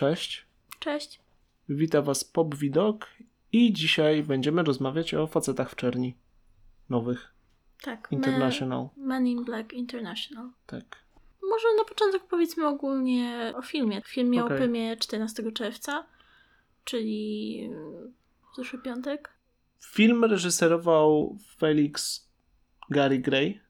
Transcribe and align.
Cześć. 0.00 0.46
Cześć. 0.78 1.20
Wita 1.68 2.02
Was 2.02 2.24
Pop 2.24 2.54
Widok 2.54 3.06
i 3.52 3.72
dzisiaj 3.72 4.22
będziemy 4.22 4.62
rozmawiać 4.62 5.14
o 5.14 5.26
facetach 5.26 5.70
w 5.70 5.76
czerni. 5.76 6.16
Nowych. 6.88 7.34
Tak. 7.82 8.08
International. 8.10 8.88
Men, 8.96 9.06
Men 9.06 9.26
in 9.26 9.44
Black 9.44 9.72
International. 9.72 10.50
Tak. 10.66 10.96
Może 11.42 11.68
na 11.78 11.84
początek 11.84 12.22
powiedzmy 12.22 12.66
ogólnie 12.66 13.52
o 13.56 13.62
filmie. 13.62 14.02
Film 14.04 14.30
miał 14.30 14.46
Okej. 14.46 14.58
premierę 14.58 14.96
14 14.96 15.52
czerwca, 15.52 16.06
czyli 16.84 17.70
w 18.52 18.56
zeszły 18.56 18.82
piątek. 18.82 19.30
Film 19.84 20.24
reżyserował 20.24 21.38
Felix 21.58 22.26
Gary 22.90 23.18
Gray, 23.18 23.60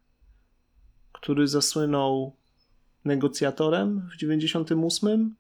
który 1.13 1.49
zasłynął 1.49 2.37
negocjatorem 3.05 4.09
w 4.13 4.17
98, 4.17 5.35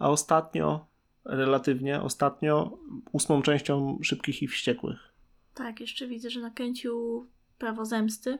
a 0.00 0.10
ostatnio, 0.10 0.86
relatywnie 1.24 2.02
ostatnio, 2.02 2.78
ósmą 3.12 3.42
częścią 3.42 3.98
Szybkich 4.02 4.42
i 4.42 4.48
Wściekłych. 4.48 4.98
Tak, 5.54 5.80
jeszcze 5.80 6.06
widzę, 6.06 6.30
że 6.30 6.40
nakręcił 6.40 7.26
Prawo 7.58 7.84
Zemsty 7.84 8.38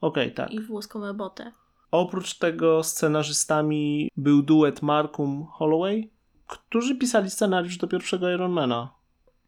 Okej, 0.00 0.34
tak. 0.34 0.50
i 0.50 0.60
Włoską 0.60 1.00
Robotę. 1.06 1.52
Oprócz 1.90 2.34
tego 2.34 2.82
scenarzystami 2.82 4.10
był 4.16 4.42
duet 4.42 4.82
Markum 4.82 5.46
Holloway, 5.46 6.10
którzy 6.46 6.96
pisali 6.96 7.30
scenariusz 7.30 7.76
do 7.76 7.88
pierwszego 7.88 8.30
Ironmana 8.30 8.94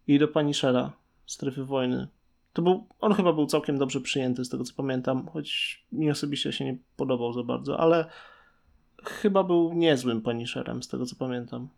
i 0.07 0.19
do 0.19 0.29
Punishera, 0.29 0.93
Strefy 1.27 1.65
Wojny. 1.65 2.09
To 2.53 2.63
był, 2.63 2.87
on 3.01 3.15
chyba 3.15 3.33
był 3.33 3.47
całkiem 3.47 3.79
dobrze 3.79 4.01
przyjęty 4.01 4.45
z 4.45 4.49
tego 4.49 4.65
co 4.65 4.75
pamiętam, 4.77 5.29
choć 5.29 5.85
mi 5.93 6.11
osobiście 6.11 6.53
się 6.53 6.65
nie 6.65 6.79
podobał 6.97 7.33
za 7.33 7.43
bardzo, 7.43 7.81
ale 7.81 8.11
chyba 9.11 9.45
był 9.45 9.73
niezłym 9.73 10.23
Punisherem 10.23 10.83
z 10.83 10.89
tego 10.89 11.07
co 11.07 11.17
pamiętam. 11.17 11.69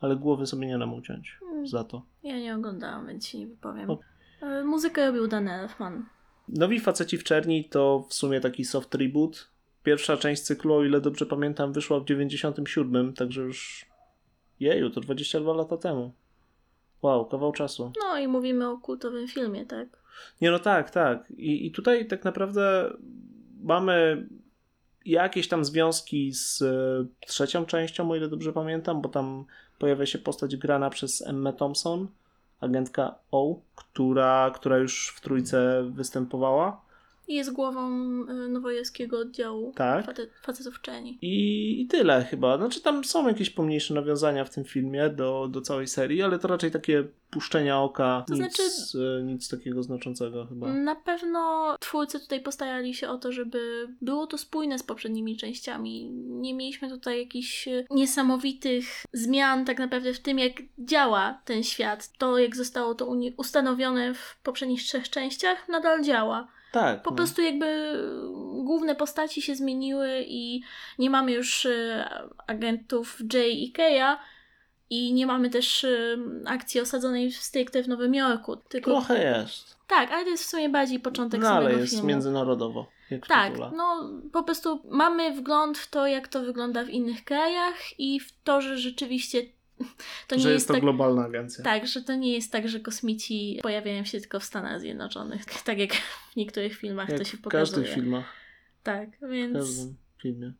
Ale 0.00 0.16
głowy 0.16 0.46
sobie 0.46 0.66
nie 0.66 0.78
dam 0.78 0.94
uciąć 0.94 1.36
Hmm, 1.40 1.66
za 1.66 1.84
to. 1.84 2.02
Ja 2.22 2.38
nie 2.38 2.56
oglądałam, 2.56 3.06
więc 3.06 3.26
się 3.26 3.38
nie 3.38 3.46
wypowiem. 3.46 3.90
O. 3.90 3.98
E, 4.42 4.64
Muzykę 4.64 5.06
robił 5.06 5.26
Dan 5.26 5.48
Elfman. 5.48 6.04
Nowi 6.48 6.80
faceci 6.80 7.18
w 7.18 7.24
czerni 7.24 7.64
to 7.64 8.06
w 8.08 8.14
sumie 8.14 8.40
taki 8.40 8.64
soft 8.64 8.94
reboot. 8.94 9.50
Pierwsza 9.82 10.16
część 10.16 10.42
cyklu, 10.42 10.74
o 10.74 10.84
ile 10.84 11.00
dobrze 11.00 11.26
pamiętam, 11.26 11.72
wyszła 11.72 12.00
w 12.00 12.04
97, 12.04 13.12
także 13.12 13.42
już 13.42 13.86
jeju, 14.60 14.90
to 14.90 15.00
22 15.00 15.52
lata 15.52 15.76
temu. 15.76 16.12
Wow, 17.02 17.26
kawał 17.26 17.52
czasu. 17.52 17.92
No 18.04 18.18
i 18.18 18.28
mówimy 18.28 18.68
o 18.68 18.78
kultowym 18.78 19.28
filmie, 19.28 19.66
tak? 19.66 19.88
Nie 20.40 20.50
no 20.50 20.58
tak, 20.58 20.90
tak. 20.90 21.30
I, 21.30 21.66
i 21.66 21.72
tutaj 21.72 22.06
tak 22.06 22.24
naprawdę 22.24 22.92
mamy 23.62 24.28
jakieś 25.06 25.48
tam 25.48 25.64
związki 25.64 26.32
z 26.32 26.62
e, 26.62 27.26
trzecią 27.26 27.66
częścią, 27.66 28.10
o 28.10 28.16
ile 28.16 28.28
dobrze 28.28 28.52
pamiętam, 28.52 29.02
bo 29.02 29.08
tam 29.08 29.44
pojawia 29.78 30.06
się 30.06 30.18
postać 30.18 30.56
grana 30.56 30.90
przez 30.90 31.26
Emmę 31.26 31.52
Thompson, 31.52 32.08
agentka 32.60 33.14
O, 33.30 33.56
która, 33.74 34.50
która 34.54 34.78
już 34.78 35.14
w 35.16 35.20
trójce 35.20 35.84
występowała. 35.90 36.83
I 37.28 37.34
jest 37.34 37.52
głową 37.52 37.80
e, 38.28 38.34
nowojorskiego 38.48 39.18
oddziału 39.18 39.72
Tak. 39.76 40.06
facet, 40.06 40.30
facetów 40.42 40.74
w 40.76 40.80
czerni. 40.80 41.18
I, 41.22 41.80
I 41.82 41.86
tyle 41.86 42.24
chyba. 42.24 42.56
Znaczy 42.56 42.80
tam 42.80 43.04
są 43.04 43.28
jakieś 43.28 43.50
pomniejsze 43.50 43.94
nawiązania 43.94 44.44
w 44.44 44.50
tym 44.50 44.64
filmie 44.64 45.08
do, 45.10 45.48
do 45.50 45.60
całej 45.60 45.86
serii, 45.86 46.22
ale 46.22 46.38
to 46.38 46.48
raczej 46.48 46.70
takie 46.70 47.04
puszczenia 47.30 47.80
oka, 47.80 48.24
To 48.28 48.34
nic, 48.34 48.42
znaczy- 48.56 49.18
e, 49.20 49.22
nic 49.22 49.48
takiego 49.48 49.82
znaczącego 49.82 50.46
chyba. 50.46 50.72
Na 50.72 50.94
pewno 50.94 51.76
twórcy 51.80 52.20
tutaj 52.20 52.40
postarali 52.40 52.94
się 52.94 53.08
o 53.08 53.18
to, 53.18 53.32
żeby 53.32 53.88
było 54.00 54.26
to 54.26 54.38
spójne 54.38 54.78
z 54.78 54.82
poprzednimi 54.82 55.36
częściami. 55.36 56.10
Nie 56.24 56.54
mieliśmy 56.54 56.88
tutaj 56.88 57.18
jakichś 57.18 57.68
e, 57.68 57.84
niesamowitych 57.90 58.84
zmian 59.12 59.64
tak 59.64 59.78
naprawdę 59.78 60.14
w 60.14 60.20
tym, 60.20 60.38
jak 60.38 60.52
działa 60.78 61.40
ten 61.44 61.62
świat. 61.62 62.12
To, 62.18 62.38
jak 62.38 62.56
zostało 62.56 62.94
to 62.94 63.14
ustanowione 63.36 64.14
w 64.14 64.38
poprzednich 64.42 64.82
trzech 64.82 65.10
częściach, 65.10 65.68
nadal 65.68 66.02
działa. 66.02 66.48
Tak. 66.74 67.02
Po 67.02 67.10
no. 67.10 67.16
prostu 67.16 67.42
jakby 67.42 67.98
główne 68.64 68.94
postaci 68.94 69.42
się 69.42 69.54
zmieniły 69.54 70.24
i 70.26 70.62
nie 70.98 71.10
mamy 71.10 71.32
już 71.32 71.66
e, 71.66 72.04
agentów 72.46 73.18
J 73.20 73.46
i 73.52 73.72
Keya 73.72 74.18
i 74.90 75.12
nie 75.14 75.26
mamy 75.26 75.50
też 75.50 75.84
e, 75.84 76.16
akcji 76.46 76.80
osadzonej 76.80 77.32
stricte 77.32 77.82
w 77.82 77.88
Nowym 77.88 78.14
Jorku. 78.14 78.56
Tylko 78.56 78.90
Trochę 78.90 79.24
jest. 79.24 79.76
tak, 79.86 80.12
ale 80.12 80.24
to 80.24 80.30
jest 80.30 80.44
w 80.44 80.48
sumie 80.48 80.68
bardziej 80.68 81.00
początek 81.00 81.40
No 81.40 81.46
samego 81.46 81.66
ale 81.66 81.78
jest 81.78 81.92
filmu. 81.92 82.08
międzynarodowo. 82.08 82.86
W 83.10 83.26
Tak, 83.28 83.50
tytule. 83.52 83.70
no 83.76 84.10
po 84.32 84.42
prostu 84.42 84.80
mamy 84.90 85.32
wgląd 85.32 85.78
w 85.78 85.90
to, 85.90 86.06
jak 86.06 86.28
to 86.28 86.40
wygląda 86.42 86.84
w 86.84 86.88
innych 86.90 87.24
krajach 87.24 88.00
i 88.00 88.20
w 88.20 88.42
to, 88.44 88.60
że 88.60 88.78
rzeczywiście 88.78 89.42
to 90.28 90.36
nie 90.36 90.42
że 90.42 90.48
jest, 90.52 90.54
jest 90.54 90.68
to 90.68 90.72
tak, 90.74 90.82
globalna 90.82 91.24
agencja. 91.24 91.64
tak, 91.64 91.86
że 91.86 92.02
to 92.02 92.14
nie 92.14 92.32
jest 92.32 92.52
tak, 92.52 92.68
że 92.68 92.80
kosmici 92.80 93.58
pojawiają 93.62 94.04
się 94.04 94.20
tylko 94.20 94.40
w 94.40 94.44
Stanach 94.44 94.80
Zjednoczonych, 94.80 95.44
tak 95.64 95.78
jak 95.78 95.94
w 96.32 96.36
niektórych 96.36 96.76
filmach 96.76 97.08
Jak 97.08 97.18
to 97.18 97.24
się 97.24 97.36
w 97.36 97.40
pokazuje. 97.40 97.62
każdych 97.82 97.94
filmach. 98.02 98.24
Tak, 98.82 99.08
W 99.22 99.30
więc 99.30 99.56
każdym 99.58 99.96
filmie. 100.22 100.52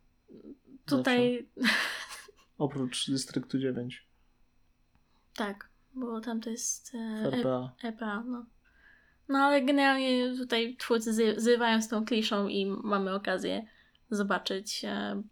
tutaj 0.86 1.48
Oprócz 2.58 3.10
Dystryktu 3.10 3.58
9. 3.58 4.06
tak, 5.36 5.68
bo 5.94 6.20
tam 6.20 6.40
to 6.40 6.50
jest 6.50 6.94
e, 6.94 6.98
RPA. 7.32 7.72
E- 7.84 7.88
EPA, 7.88 8.22
no. 8.26 8.46
No 9.28 9.38
ale 9.38 9.62
generalnie 9.62 10.36
tutaj 10.36 10.76
twórcy 10.76 11.34
zrywają 11.40 11.82
z 11.82 11.88
tą 11.88 12.04
kliszą 12.04 12.48
i 12.48 12.66
mamy 12.66 13.14
okazję 13.14 13.66
zobaczyć, 14.10 14.84
e, 14.84 15.22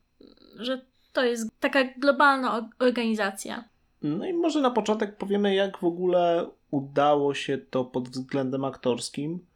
że 0.56 0.84
to 1.12 1.24
jest 1.24 1.50
taka 1.60 1.84
globalna 1.84 2.70
organizacja. 2.78 3.64
No 4.02 4.26
i 4.26 4.32
może 4.32 4.60
na 4.60 4.70
początek 4.70 5.16
powiemy, 5.16 5.54
jak 5.54 5.78
w 5.78 5.84
ogóle 5.84 6.46
udało 6.70 7.34
się 7.34 7.58
to 7.58 7.84
pod 7.84 8.08
względem 8.08 8.64
aktorskim. 8.64 9.46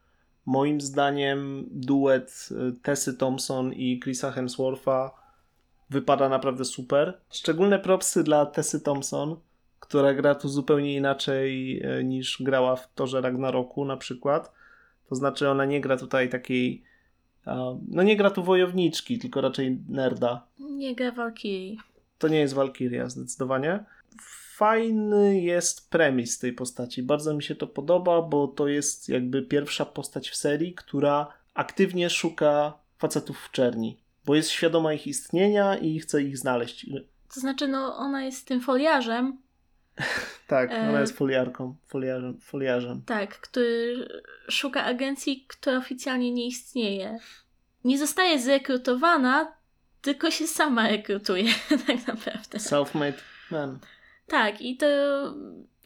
Moim 0.46 0.80
zdaniem 0.80 1.66
duet 1.70 2.48
y, 2.50 2.82
Tessy 2.82 3.14
Thompson 3.14 3.72
i 3.72 4.00
Chrisa 4.00 4.30
Hemswortha 4.30 5.10
wypada 5.90 6.28
naprawdę 6.28 6.64
super. 6.64 7.18
Szczególne 7.30 7.78
propsy 7.78 8.24
dla 8.24 8.46
Tessy 8.46 8.80
Thompson, 8.80 9.36
która 9.80 10.14
gra 10.14 10.34
tu 10.34 10.48
zupełnie 10.48 10.96
inaczej 10.96 11.82
y, 12.00 12.04
niż 12.04 12.42
grała 12.42 12.76
w 12.76 12.94
Torze 12.94 13.20
Ragnaroku 13.20 13.84
na 13.84 13.96
przykład. 13.96 14.52
To 15.08 15.14
znaczy 15.14 15.48
ona 15.50 15.64
nie 15.64 15.80
gra 15.80 15.96
tutaj 15.96 16.28
takiej 16.28 16.82
no 17.88 18.02
nie 18.02 18.16
gra 18.16 18.30
tu 18.30 18.42
wojowniczki, 18.42 19.18
tylko 19.18 19.40
raczej 19.40 19.78
nerda. 19.88 20.46
Nie 20.58 20.94
gra 20.94 21.12
Valkyrie. 21.12 21.76
To 22.18 22.28
nie 22.28 22.38
jest 22.38 22.54
Valkyria, 22.54 23.08
zdecydowanie. 23.08 23.84
Fajny 24.56 25.40
jest 25.40 25.90
premis 25.90 26.38
tej 26.38 26.52
postaci. 26.52 27.02
Bardzo 27.02 27.34
mi 27.34 27.42
się 27.42 27.54
to 27.54 27.66
podoba, 27.66 28.22
bo 28.22 28.48
to 28.48 28.68
jest 28.68 29.08
jakby 29.08 29.42
pierwsza 29.42 29.84
postać 29.86 30.30
w 30.30 30.36
serii, 30.36 30.74
która 30.74 31.32
aktywnie 31.54 32.10
szuka 32.10 32.78
facetów 32.98 33.38
w 33.38 33.50
czerni. 33.50 34.00
Bo 34.24 34.34
jest 34.34 34.50
świadoma 34.50 34.92
ich 34.92 35.06
istnienia 35.06 35.76
i 35.76 35.98
chce 36.00 36.22
ich 36.22 36.38
znaleźć. 36.38 36.86
To 37.34 37.40
znaczy, 37.40 37.68
no 37.68 37.96
ona 37.96 38.24
jest 38.24 38.46
tym 38.48 38.60
foliarzem, 38.60 39.38
Tak, 40.46 40.70
E, 40.70 40.88
ona 40.88 41.00
jest 41.00 41.16
foliarką, 41.16 41.76
foliarzem. 41.88 42.38
foliarzem. 42.40 43.02
tak, 43.06 43.40
który 43.40 44.08
szuka 44.48 44.84
agencji, 44.84 45.44
która 45.48 45.78
oficjalnie 45.78 46.32
nie 46.32 46.46
istnieje. 46.46 47.18
Nie 47.84 47.98
zostaje 47.98 48.40
zrekrutowana, 48.40 49.52
tylko 50.02 50.30
się 50.30 50.46
sama 50.46 50.88
rekrutuje, 50.88 51.44
tak 51.86 52.06
naprawdę. 52.06 52.58
Self-made 52.58 53.20
man. 53.50 53.78
Tak, 54.26 54.62
i 54.62 54.76
to 54.76 54.86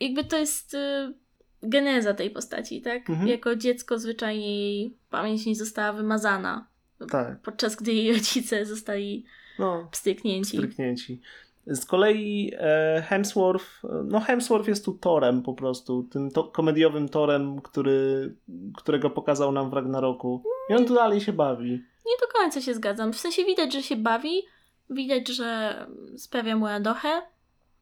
jakby 0.01 0.25
to 0.25 0.37
jest 0.37 0.75
y, 0.75 1.15
geneza 1.62 2.15
tej 2.15 2.31
postaci, 2.31 2.83
tak? 2.83 3.11
Mhm. 3.11 3.28
Jako 3.28 3.56
dziecko 3.56 3.99
zwyczajnie 3.99 4.56
jej 4.62 4.97
pamięć 5.11 5.47
nie 5.47 5.55
została 5.56 5.93
wymazana, 5.93 6.67
Tak, 7.11 7.41
podczas 7.43 7.76
gdy 7.76 7.93
jej 7.93 8.12
rodzice 8.14 8.67
zostali 8.67 9.25
no, 9.59 9.88
pstryknięci. 9.93 10.56
stryknięci. 10.56 11.20
Z 11.67 11.85
kolei 11.87 12.53
e, 12.59 13.03
Hemsworth, 13.09 13.67
no 14.05 14.20
Hemsworth 14.20 14.69
jest 14.69 14.85
tu 14.85 14.93
torem 14.93 15.43
po 15.43 15.55
prostu, 15.55 16.03
tym 16.03 16.31
to, 16.31 16.44
komediowym 16.44 17.09
torem, 17.09 17.61
który, 17.61 18.35
którego 18.76 19.11
pokazał 19.11 19.53
nam 19.53 19.70
w 19.70 19.73
Ragnaroku. 19.73 20.43
I 20.70 20.75
on 20.75 20.85
tu 20.87 20.94
dalej 20.94 21.20
się 21.20 21.32
bawi. 21.32 21.70
Nie 22.06 22.17
do 22.20 22.38
końca 22.38 22.61
się 22.61 22.75
zgadzam. 22.75 23.12
W 23.12 23.19
sensie 23.19 23.44
widać, 23.44 23.73
że 23.73 23.82
się 23.82 23.97
bawi, 23.97 24.43
widać, 24.91 25.29
że 25.29 25.76
sprawia 26.17 26.56
mu 26.56 26.67
radochę 26.67 27.23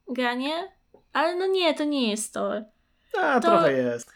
granie, 0.09 0.73
ale 1.13 1.37
no 1.37 1.47
nie, 1.47 1.75
to 1.75 1.85
nie 1.85 2.11
jest 2.11 2.35
to. 2.35 2.53
A, 3.21 3.41
To- 3.41 3.49
trochę 3.49 3.73
jest. 3.73 4.11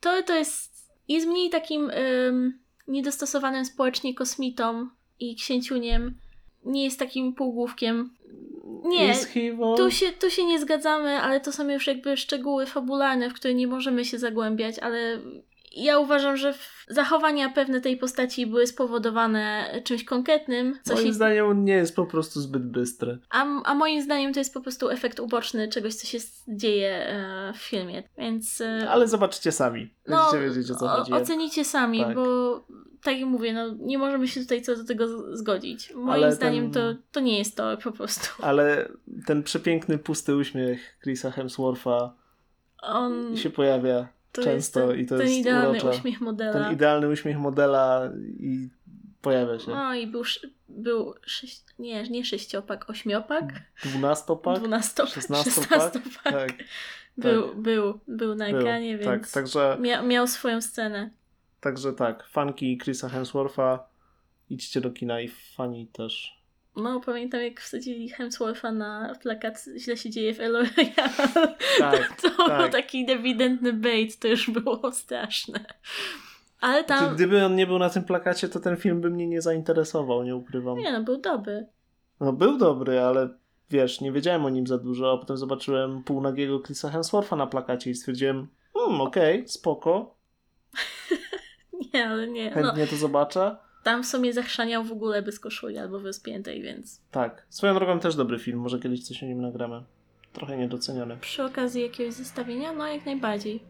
To, 0.00 0.22
to 0.22 0.34
jest, 0.34 0.92
jest 1.08 1.26
mniej 1.26 1.50
takim 1.50 1.90
ym, 1.90 2.58
niedostosowanym 2.88 3.64
społecznie 3.64 4.14
kosmitą 4.14 4.88
i 5.20 5.36
księciuniem. 5.36 6.18
Nie 6.64 6.84
jest 6.84 6.98
takim 6.98 7.34
półgłówkiem. 7.34 8.14
Nie? 8.84 9.14
Tu 9.76 9.90
się, 9.90 10.12
tu 10.12 10.30
się 10.30 10.44
nie 10.44 10.60
zgadzamy, 10.60 11.18
ale 11.20 11.40
to 11.40 11.52
są 11.52 11.68
już 11.68 11.86
jakby 11.86 12.16
szczegóły 12.16 12.66
fabularne, 12.66 13.30
w 13.30 13.34
które 13.34 13.54
nie 13.54 13.66
możemy 13.66 14.04
się 14.04 14.18
zagłębiać, 14.18 14.78
ale 14.78 15.20
ja 15.76 15.98
uważam, 15.98 16.36
że 16.36 16.54
zachowania 16.88 17.48
pewne 17.48 17.80
tej 17.80 17.96
postaci 17.96 18.46
były 18.46 18.66
spowodowane 18.66 19.70
czymś 19.84 20.04
konkretnym, 20.04 20.78
co 20.82 20.94
Moim 20.94 21.06
się 21.06 21.12
zdaniem 21.12 21.46
on 21.46 21.64
nie 21.64 21.72
jest 21.72 21.96
po 21.96 22.06
prostu 22.06 22.40
zbyt 22.40 22.62
bystry. 22.62 23.18
A, 23.30 23.62
a 23.64 23.74
moim 23.74 24.02
zdaniem 24.02 24.32
to 24.32 24.40
jest 24.40 24.54
po 24.54 24.60
prostu 24.60 24.90
efekt 24.90 25.20
uboczny 25.20 25.68
czegoś, 25.68 25.94
co 25.94 26.06
się 26.06 26.18
dzieje 26.48 26.90
e, 26.90 27.52
w 27.52 27.56
filmie. 27.56 28.02
Więc. 28.18 28.60
E, 28.60 28.90
Ale 28.90 29.08
zobaczycie 29.08 29.52
sami. 29.52 29.94
no, 30.08 30.16
Będziecie 30.16 30.54
wiedzieć 30.54 30.70
o 30.70 30.74
co 30.74 30.88
chodzi. 30.88 31.12
Ocenicie 31.12 31.64
sami, 31.64 32.00
Tak. 32.00 32.14
bo 32.14 32.24
tak 33.02 33.18
jak 33.18 33.28
mówię, 33.28 33.52
no, 33.52 33.74
nie 33.78 33.98
możemy 33.98 34.28
się 34.28 34.40
tutaj 34.40 34.62
co 34.62 34.76
do 34.76 34.84
tego 34.84 35.36
zgodzić. 35.36 35.92
Moim 35.94 36.08
Ale 36.08 36.32
zdaniem 36.32 36.70
ten- 36.70 36.96
to, 36.96 37.02
to 37.12 37.20
nie 37.20 37.38
jest 37.38 37.56
to 37.56 37.76
po 37.84 37.92
prostu. 37.92 38.28
Ale 38.42 38.88
ten 39.26 39.42
przepiękny, 39.42 39.98
pusty 39.98 40.36
uśmiech 40.36 40.98
Chrisa 41.02 41.30
Hemswortha 41.30 42.14
On 42.82 43.36
się 43.36 43.50
pojawia 43.50 44.08
to 44.38 44.44
często 44.44 44.88
ten, 44.88 44.98
i 45.00 45.06
to 45.06 45.16
ten 45.18 45.26
jest 45.26 45.38
idealny 45.38 45.84
uśmiech 45.90 46.20
modela. 46.20 46.52
Ten 46.52 46.72
idealny 46.72 47.08
uśmiech 47.08 47.38
modela 47.38 48.10
i 48.40 48.68
pojawia 49.22 49.58
się. 49.58 49.70
No 49.70 49.94
i 49.94 50.06
był, 50.06 50.22
był 50.68 51.14
sześć, 51.26 51.64
nie, 51.78 52.02
nie 52.02 52.24
sześciopak, 52.24 52.90
ośmiopak, 52.90 53.44
Dwunastopak? 53.84 54.58
dwunastopak, 54.58 55.14
Szesnastopak? 55.14 55.64
szesnastopak. 55.64 56.22
Tak, 56.24 56.52
Był, 57.18 57.54
był, 57.54 58.00
był 58.08 58.34
na 58.34 58.46
był. 58.50 58.58
ekranie, 58.58 58.98
tak. 58.98 59.06
więc 59.20 59.32
Także, 59.32 59.76
mia- 59.80 60.06
miał 60.06 60.26
swoją 60.26 60.60
scenę. 60.60 61.10
także 61.60 61.92
tak, 61.92 62.26
fanki 62.26 62.78
Chrisa 62.78 63.08
Hemswortha 63.08 63.84
idźcie 64.50 64.80
do 64.80 64.90
kina 64.90 65.20
i 65.20 65.28
fani 65.28 65.86
też. 65.86 66.37
No, 66.78 67.00
pamiętam 67.00 67.40
jak 67.40 67.60
wsadzili 67.60 68.08
Hemswortha 68.08 68.72
na 68.72 69.14
plakat 69.22 69.64
Źle 69.76 69.96
się 69.96 70.10
dzieje 70.10 70.34
w 70.34 70.38
Royale. 70.38 70.68
Tak, 71.78 72.12
to 72.22 72.46
tak. 72.46 72.62
był 72.62 72.70
taki 72.70 73.10
ewidentny 73.10 73.72
bait, 73.72 74.18
to 74.18 74.28
już 74.28 74.50
było 74.50 74.92
straszne. 75.02 75.64
Ale 76.60 76.84
Znaczy, 76.84 77.04
tam... 77.04 77.14
gdyby 77.14 77.44
on 77.44 77.56
nie 77.56 77.66
był 77.66 77.78
na 77.78 77.90
tym 77.90 78.04
plakacie, 78.04 78.48
to 78.48 78.60
ten 78.60 78.76
film 78.76 79.00
by 79.00 79.10
mnie 79.10 79.26
nie 79.26 79.42
zainteresował, 79.42 80.22
nie 80.22 80.36
ukrywam. 80.36 80.78
Nie 80.78 80.92
no, 80.92 81.02
był 81.02 81.16
dobry. 81.16 81.66
No 82.20 82.32
był 82.32 82.58
dobry, 82.58 83.00
ale 83.00 83.28
wiesz, 83.70 84.00
nie 84.00 84.12
wiedziałem 84.12 84.44
o 84.44 84.48
nim 84.50 84.66
za 84.66 84.78
dużo, 84.78 85.12
a 85.12 85.18
potem 85.18 85.36
zobaczyłem 85.36 86.02
półnagiego 86.02 86.60
Chrisa 86.60 86.90
Hemswortha 86.90 87.36
na 87.36 87.46
plakacie 87.46 87.90
i 87.90 87.94
stwierdziłem, 87.94 88.48
hmm, 88.74 89.00
okej, 89.00 89.48
spoko, 89.48 90.18
Nie, 91.94 92.08
ale 92.08 92.28
nie. 92.28 92.50
No, 92.50 92.54
chętnie 92.54 92.86
to 92.86 92.96
zobaczę. 92.96 93.56
Tam 93.88 94.02
w 94.02 94.06
sumie 94.06 94.32
zachrzaniał 94.32 94.84
w 94.84 94.92
ogóle 94.92 95.22
bez 95.22 95.40
koszuli 95.40 95.78
albo 95.78 95.98
rozpiętej, 95.98 96.62
więc 96.62 97.00
Tak, 97.10 97.46
swoją 97.48 97.74
drogą 97.74 98.00
też 98.00 98.16
dobry 98.16 98.38
film, 98.38 98.58
może 98.58 98.78
kiedyś 98.78 99.04
coś 99.04 99.22
o 99.22 99.26
nim 99.26 99.40
nagramy. 99.42 99.82
Trochę 100.32 100.56
niedoceniony. 100.58 101.16
przy 101.20 101.44
okazji 101.44 101.82
jakiegoś 101.82 102.14
zestawienia, 102.14 102.72
no 102.72 102.86
jak 102.86 103.06
najbardziej. 103.06 103.60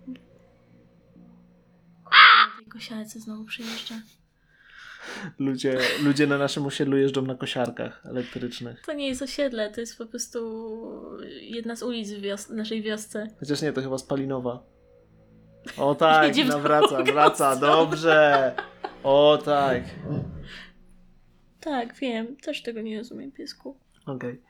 Kurde, 2.05 2.19
na 2.55 2.59
tej 2.59 2.67
kosiarce 2.67 3.20
znowu 3.20 3.44
przyjeżdża. 3.44 3.94
Ludzie, 5.38 5.79
ludzie 6.05 6.26
na 6.26 6.38
naszym 6.38 6.67
osiedlu 6.67 6.97
jeżdżą 6.97 7.23
na 7.23 7.35
kosiarkach 7.35 8.06
elektrycznych. 8.06 8.82
To 8.87 8.93
nie 8.93 9.09
jest 9.09 9.23
osiedle, 9.23 9.71
to 9.73 9.81
jest 9.81 9.99
po 9.99 10.06
prostu 10.06 10.38
jedna 11.41 11.76
z 11.76 11.82
ulic 11.82 12.11
w 12.12 12.21
wios- 12.23 12.50
naszej 12.55 12.82
wiosce. 12.82 13.26
Chociaż 13.41 13.62
nie, 13.62 13.73
to 13.73 13.82
chyba 13.82 13.99
Spalinowa. 13.99 14.62
O 15.76 15.94
tak, 15.94 16.29
Jedzie 16.29 16.44
w 16.44 16.49
no 16.49 16.61
wraca, 16.61 16.97
drugą 16.97 17.12
wraca, 17.12 17.56
stronę. 17.56 17.76
dobrze. 17.76 18.55
O 19.03 19.38
tak. 19.44 19.82
Tak, 21.61 21.94
wiem, 21.94 22.37
też 22.37 22.62
tego 22.62 22.81
nie 22.81 22.99
rozumiem, 22.99 23.32
piesku. 23.32 23.76
Okej. 24.06 24.41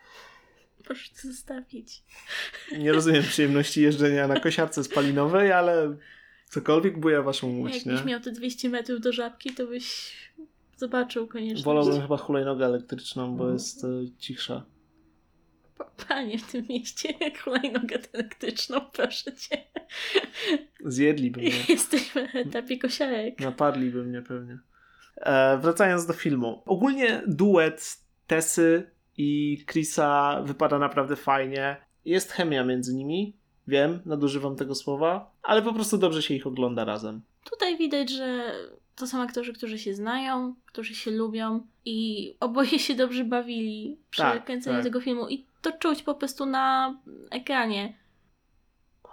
Proszę 0.84 1.10
to 1.22 1.28
zostawić. 1.28 2.02
Nie 2.78 2.92
rozumiem 2.92 3.22
przyjemności 3.22 3.82
jeżdżenia 3.82 4.28
na 4.28 4.40
kosiarce 4.40 4.84
spalinowej, 4.84 5.52
ale 5.52 5.96
cokolwiek 6.50 7.00
buja 7.00 7.22
waszą 7.22 7.58
łódź, 7.58 7.74
Jakbyś 7.74 8.00
nie? 8.00 8.06
miał 8.06 8.20
te 8.20 8.32
200 8.32 8.68
metrów 8.68 9.00
do 9.00 9.12
żabki, 9.12 9.50
to 9.54 9.66
byś 9.66 10.12
zobaczył 10.76 11.26
koniecznie. 11.26 11.64
Wolałbym 11.64 12.00
chyba 12.02 12.16
hulajnogę 12.16 12.66
elektryczną, 12.66 13.22
Mhm. 13.22 13.38
bo 13.38 13.52
jest 13.52 13.84
e, 13.84 13.88
cichsza. 14.18 14.64
Panie 16.08 16.38
w 16.38 16.52
tym 16.52 16.66
mieście, 16.68 17.08
hulajnogę 17.44 17.98
elektryczną, 18.12 18.80
proszę 18.80 19.36
cię. 19.36 19.64
Zjedliby 20.84 21.40
mnie. 21.40 21.50
Jesteśmy 21.68 22.28
na 22.34 22.40
etapie 22.40 22.78
kosiarek. 22.78 23.40
Napadliby 23.40 24.04
mnie 24.04 24.22
pewnie. 24.22 24.58
E, 25.16 25.58
wracając 25.58 26.06
do 26.06 26.12
filmu. 26.12 26.62
Ogólnie 26.66 27.22
duet 27.26 27.98
Tessy 28.26 28.90
i 29.16 29.58
Chrisa 29.70 30.42
wypada 30.42 30.78
naprawdę 30.78 31.16
fajnie. 31.16 31.76
Jest 32.04 32.32
chemia 32.32 32.64
między 32.64 32.94
nimi. 32.94 33.36
Wiem, 33.66 34.00
nadużywam 34.06 34.56
tego 34.56 34.74
słowa, 34.74 35.30
ale 35.42 35.62
po 35.62 35.72
prostu 35.74 35.98
dobrze 35.98 36.22
się 36.22 36.34
ich 36.34 36.46
ogląda 36.46 36.84
razem. 36.84 37.22
Tutaj 37.50 37.78
widać, 37.78 38.10
że 38.10 38.52
to 38.98 39.06
są 39.06 39.22
aktorzy, 39.22 39.52
którzy 39.52 39.78
się 39.78 39.94
znają, 39.94 40.54
którzy 40.66 40.94
się 40.94 41.10
lubią 41.10 41.60
i 41.84 42.34
oboje 42.40 42.78
się 42.78 42.94
dobrze 42.94 43.24
bawili 43.24 43.98
przy 44.10 44.22
Tak, 44.22 44.44
kręceniu 44.44 44.76
tak. 44.76 44.84
tego 44.84 45.00
filmu 45.00 45.28
i 45.28 45.44
to 45.62 45.72
czuć 45.72 46.02
po 46.02 46.14
prostu 46.14 46.46
na 46.46 46.94
ekranie. 47.30 47.94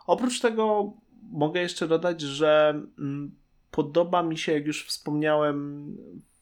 Oprócz 0.07 0.39
tego 0.39 0.93
mogę 1.31 1.61
jeszcze 1.61 1.87
dodać, 1.87 2.21
że 2.21 2.81
mm, 2.99 3.35
podoba 3.71 4.23
mi 4.23 4.37
się, 4.37 4.51
jak 4.51 4.65
już 4.65 4.85
wspomniałem, 4.85 5.87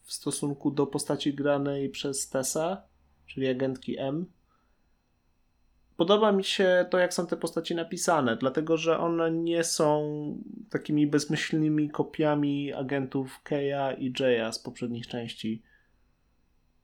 w 0.02 0.12
stosunku 0.12 0.70
do 0.70 0.86
postaci 0.86 1.34
granej 1.34 1.90
przez 1.90 2.28
Tessa, 2.28 2.82
czyli 3.26 3.48
agentki 3.48 3.98
M. 3.98 4.26
Podoba 5.96 6.32
mi 6.32 6.44
się 6.44 6.86
to, 6.90 6.98
jak 6.98 7.14
są 7.14 7.26
te 7.26 7.36
postaci 7.36 7.74
napisane, 7.74 8.36
dlatego 8.36 8.76
że 8.76 8.98
one 8.98 9.30
nie 9.30 9.64
są 9.64 10.02
takimi 10.70 11.06
bezmyślnymi 11.06 11.90
kopiami 11.90 12.72
agentów 12.72 13.40
Keya 13.42 13.98
i 13.98 14.12
Jaya 14.20 14.52
z 14.52 14.58
poprzednich 14.58 15.06
części. 15.06 15.62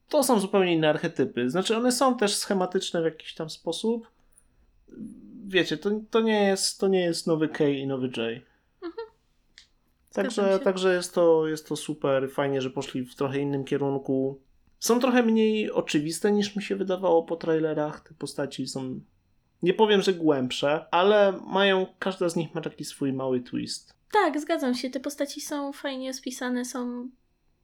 To 0.09 0.23
są 0.23 0.39
zupełnie 0.39 0.73
inne 0.73 0.89
archetypy. 0.89 1.49
Znaczy, 1.49 1.77
one 1.77 1.91
są 1.91 2.17
też 2.17 2.35
schematyczne 2.35 3.01
w 3.01 3.05
jakiś 3.05 3.33
tam 3.33 3.49
sposób, 3.49 4.07
wiecie, 5.47 5.77
to, 5.77 5.91
to, 6.09 6.21
nie 6.21 6.43
jest, 6.43 6.79
to 6.79 6.87
nie 6.87 7.01
jest 7.01 7.27
nowy 7.27 7.49
K 7.49 7.67
i 7.67 7.87
nowy 7.87 8.07
J. 8.07 8.41
Zgadzam 10.11 10.45
Także, 10.45 10.59
także 10.59 10.93
jest, 10.93 11.13
to, 11.13 11.47
jest 11.47 11.67
to 11.67 11.75
super. 11.75 12.31
Fajnie, 12.31 12.61
że 12.61 12.69
poszli 12.69 13.05
w 13.05 13.15
trochę 13.15 13.39
innym 13.39 13.63
kierunku. 13.63 14.41
Są 14.81 14.99
trochę 14.99 15.23
mniej 15.23 15.71
oczywiste 15.71 16.31
niż 16.31 16.55
mi 16.55 16.63
się 16.63 16.75
wydawało 16.75 17.23
po 17.23 17.35
trailerach. 17.35 18.01
Te 18.01 18.13
postaci 18.13 18.67
są. 18.67 18.99
Nie 19.63 19.73
powiem, 19.73 20.01
że 20.01 20.13
głębsze, 20.13 20.85
ale 20.91 21.39
mają. 21.47 21.85
Każda 21.99 22.29
z 22.29 22.35
nich 22.35 22.55
ma 22.55 22.61
taki 22.61 22.85
swój 22.85 23.13
mały 23.13 23.41
twist. 23.41 23.93
Tak, 24.11 24.39
zgadzam 24.39 24.75
się. 24.75 24.89
Te 24.89 24.99
postaci 24.99 25.41
są 25.41 25.73
fajnie 25.73 26.13
spisane, 26.13 26.65
są. 26.65 27.09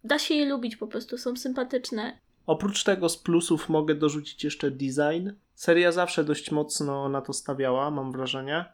Da 0.03 0.19
się 0.19 0.35
je 0.35 0.45
lubić 0.45 0.75
po 0.75 0.87
prostu, 0.87 1.17
są 1.17 1.35
sympatyczne. 1.35 2.19
Oprócz 2.45 2.83
tego 2.83 3.09
z 3.09 3.17
plusów 3.17 3.69
mogę 3.69 3.95
dorzucić 3.95 4.43
jeszcze 4.43 4.71
design. 4.71 5.29
Seria 5.53 5.91
zawsze 5.91 6.23
dość 6.23 6.51
mocno 6.51 7.09
na 7.09 7.21
to 7.21 7.33
stawiała, 7.33 7.91
mam 7.91 8.11
wrażenie. 8.11 8.65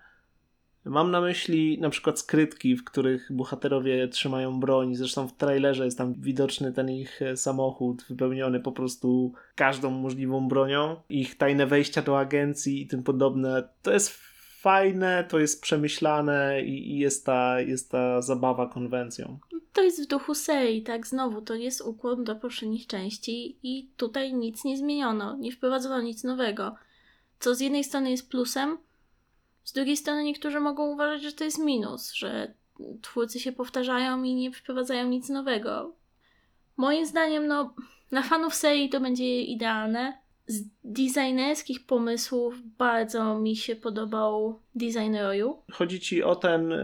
Mam 0.85 1.11
na 1.11 1.21
myśli 1.21 1.77
na 1.81 1.89
przykład 1.89 2.19
skrytki, 2.19 2.75
w 2.75 2.83
których 2.83 3.31
bohaterowie 3.31 4.07
trzymają 4.07 4.59
broń. 4.59 4.95
Zresztą 4.95 5.27
w 5.27 5.37
trailerze 5.37 5.85
jest 5.85 5.97
tam 5.97 6.13
widoczny 6.13 6.73
ten 6.73 6.89
ich 6.89 7.21
e, 7.21 7.37
samochód 7.37 8.05
wypełniony 8.09 8.59
po 8.59 8.71
prostu 8.71 9.33
każdą 9.55 9.91
możliwą 9.91 10.47
bronią. 10.47 10.95
Ich 11.09 11.37
tajne 11.37 11.65
wejścia 11.65 12.01
do 12.01 12.19
agencji 12.19 12.81
i 12.81 12.87
tym 12.87 13.03
podobne. 13.03 13.69
To 13.81 13.93
jest 13.93 14.09
fajne, 14.63 15.25
to 15.29 15.39
jest 15.39 15.61
przemyślane 15.61 16.61
i 16.61 16.97
jest 16.97 17.25
ta, 17.25 17.61
jest 17.61 17.91
ta 17.91 18.21
zabawa 18.21 18.67
konwencją. 18.67 19.39
To 19.73 19.81
jest 19.81 20.03
w 20.03 20.07
duchu 20.07 20.35
serii, 20.35 20.81
tak? 20.81 21.07
Znowu, 21.07 21.41
to 21.41 21.55
jest 21.55 21.81
ukłon 21.81 22.23
do 22.23 22.35
poprzednich 22.35 22.87
części 22.87 23.57
i 23.63 23.89
tutaj 23.97 24.33
nic 24.33 24.63
nie 24.63 24.77
zmieniono, 24.77 25.37
nie 25.37 25.51
wprowadzono 25.51 26.01
nic 26.01 26.23
nowego. 26.23 26.75
Co 27.39 27.55
z 27.55 27.59
jednej 27.59 27.83
strony 27.83 28.11
jest 28.11 28.29
plusem, 28.29 28.77
z 29.63 29.73
drugiej 29.73 29.97
strony 29.97 30.23
niektórzy 30.23 30.59
mogą 30.59 30.91
uważać, 30.93 31.21
że 31.21 31.31
to 31.31 31.43
jest 31.43 31.59
minus, 31.59 32.11
że 32.13 32.53
twórcy 33.01 33.39
się 33.39 33.51
powtarzają 33.51 34.23
i 34.23 34.35
nie 34.35 34.51
wprowadzają 34.51 35.07
nic 35.07 35.29
nowego. 35.29 35.95
Moim 36.77 37.05
zdaniem, 37.05 37.47
no, 37.47 37.73
dla 38.09 38.21
fanów 38.21 38.55
serii 38.55 38.89
to 38.89 38.99
będzie 38.99 39.41
idealne. 39.41 40.23
Z 40.47 40.63
designerskich 40.83 41.85
pomysłów 41.85 42.55
bardzo 42.77 43.39
mi 43.39 43.55
się 43.55 43.75
podobał 43.75 44.59
design 44.75 45.15
Royu. 45.15 45.57
Chodzi 45.71 45.99
ci 45.99 46.23
o 46.23 46.35
ten 46.35 46.73
e, 46.73 46.79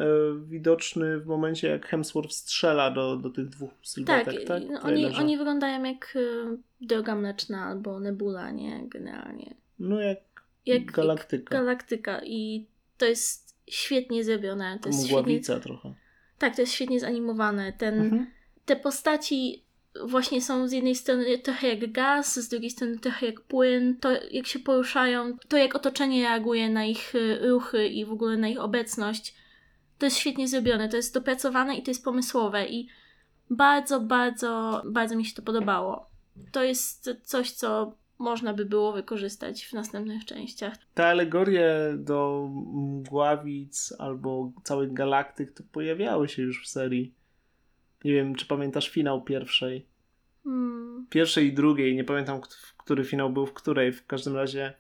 widoczny 0.48 1.20
w 1.20 1.26
momencie, 1.26 1.68
jak 1.68 1.86
Hemsworth 1.88 2.34
strzela 2.34 2.92
do, 2.92 3.16
do 3.18 3.30
tych 3.30 3.50
dwóch 3.50 3.70
Tak, 3.70 3.88
sylwetek, 3.88 4.44
tak? 4.48 4.64
no, 4.70 4.80
W 4.80 4.86
oni, 4.86 5.06
oni 5.06 5.38
wyglądają 5.38 5.84
jak 5.84 6.16
y, 6.16 6.58
Droga 6.82 7.16
Mleczna 7.16 7.66
albo 7.66 8.00
Nebula, 8.00 8.52
nie? 8.52 8.82
Generalnie. 8.88 9.56
No 9.80 10.02
jak, 10.02 10.20
Jak 10.66 10.86
galaktyka. 10.92 11.56
Galaktyka 11.56 12.22
i 12.24 12.66
to 13.00 13.06
jest 13.06 13.56
świetnie 13.68 14.24
zrobione. 14.24 14.80
To 14.82 14.90
jest 14.90 15.08
świetnie, 15.08 15.62
trochę. 15.62 15.94
tak, 16.38 16.56
to 16.56 16.62
jest 16.62 16.74
świetnie 16.74 17.00
zanimowane. 17.00 17.74
Ten, 17.74 18.00
Mhm. 18.02 18.28
Te 18.66 18.76
postaci 18.76 19.64
właśnie 20.06 20.42
są 20.42 20.68
z 20.68 20.72
jednej 20.72 20.96
strony 20.96 21.38
trochę 21.38 21.68
jak 21.68 21.92
gaz, 21.92 22.40
z 22.40 22.50
drugiej 22.50 22.70
strony 22.70 23.00
trochę 23.00 23.26
jak 23.26 23.42
płyn. 23.42 23.98
To 23.98 24.10
jak 24.32 24.48
się 24.48 24.60
poruszają, 24.60 25.38
to 25.48 25.58
jak 25.58 25.76
otoczenie 25.76 26.24
reaguje 26.24 26.70
na 26.70 26.86
ich 26.86 27.16
y, 27.16 27.40
ruchy 27.50 27.88
i 27.88 28.06
w 28.06 28.12
ogóle 28.12 28.38
na 28.38 28.48
ich 28.48 28.60
obecność. 28.60 29.36
to 29.98 30.06
jest 30.06 30.18
świetnie 30.18 30.48
zrobione, 30.48 30.90
to 30.90 30.98
jest 30.98 31.14
dopracowane 31.14 31.76
i 31.78 31.84
to 31.84 31.92
jest 31.92 32.04
pomysłowe 32.04 32.68
i 32.68 32.88
bardzo, 33.50 34.00
bardzo, 34.00 34.82
bardzo 34.86 35.16
mi 35.16 35.26
się 35.26 35.36
to 35.36 35.42
podobało. 35.42 36.10
To 36.52 36.64
jest 36.64 37.10
coś, 37.24 37.52
co 37.52 37.96
można 38.20 38.54
by 38.54 38.66
było 38.66 38.92
wykorzystać 38.92 39.66
w 39.66 39.74
następnych 39.74 40.26
częściach. 40.26 40.78
Te 40.94 41.08
alegorie 41.08 41.70
do 41.98 42.50
mgławic 42.74 43.94
albo 44.00 44.52
całych 44.64 44.94
galaktyk 44.94 45.52
to 45.52 45.64
pojawiały 45.72 46.30
się 46.30 46.42
już 46.42 46.64
w 46.66 46.70
serii. 46.70 47.14
Nie 48.04 48.14
wiem, 48.14 48.36
czy 48.36 48.46
pamiętasz 48.46 48.90
finał 48.90 49.22
pierwszej. 49.22 49.86
Hmm. 50.44 51.08
Pierwszej 51.10 51.48
i 51.48 51.54
drugiej, 51.54 51.96
nie 51.96 52.04
pamiętam, 52.04 52.42
który 52.78 53.04
finał 53.04 53.30
był 53.30 53.46
w 53.46 53.54
której. 53.54 53.92
W 53.92 54.06
każdym 54.06 54.36
razie 54.36 54.74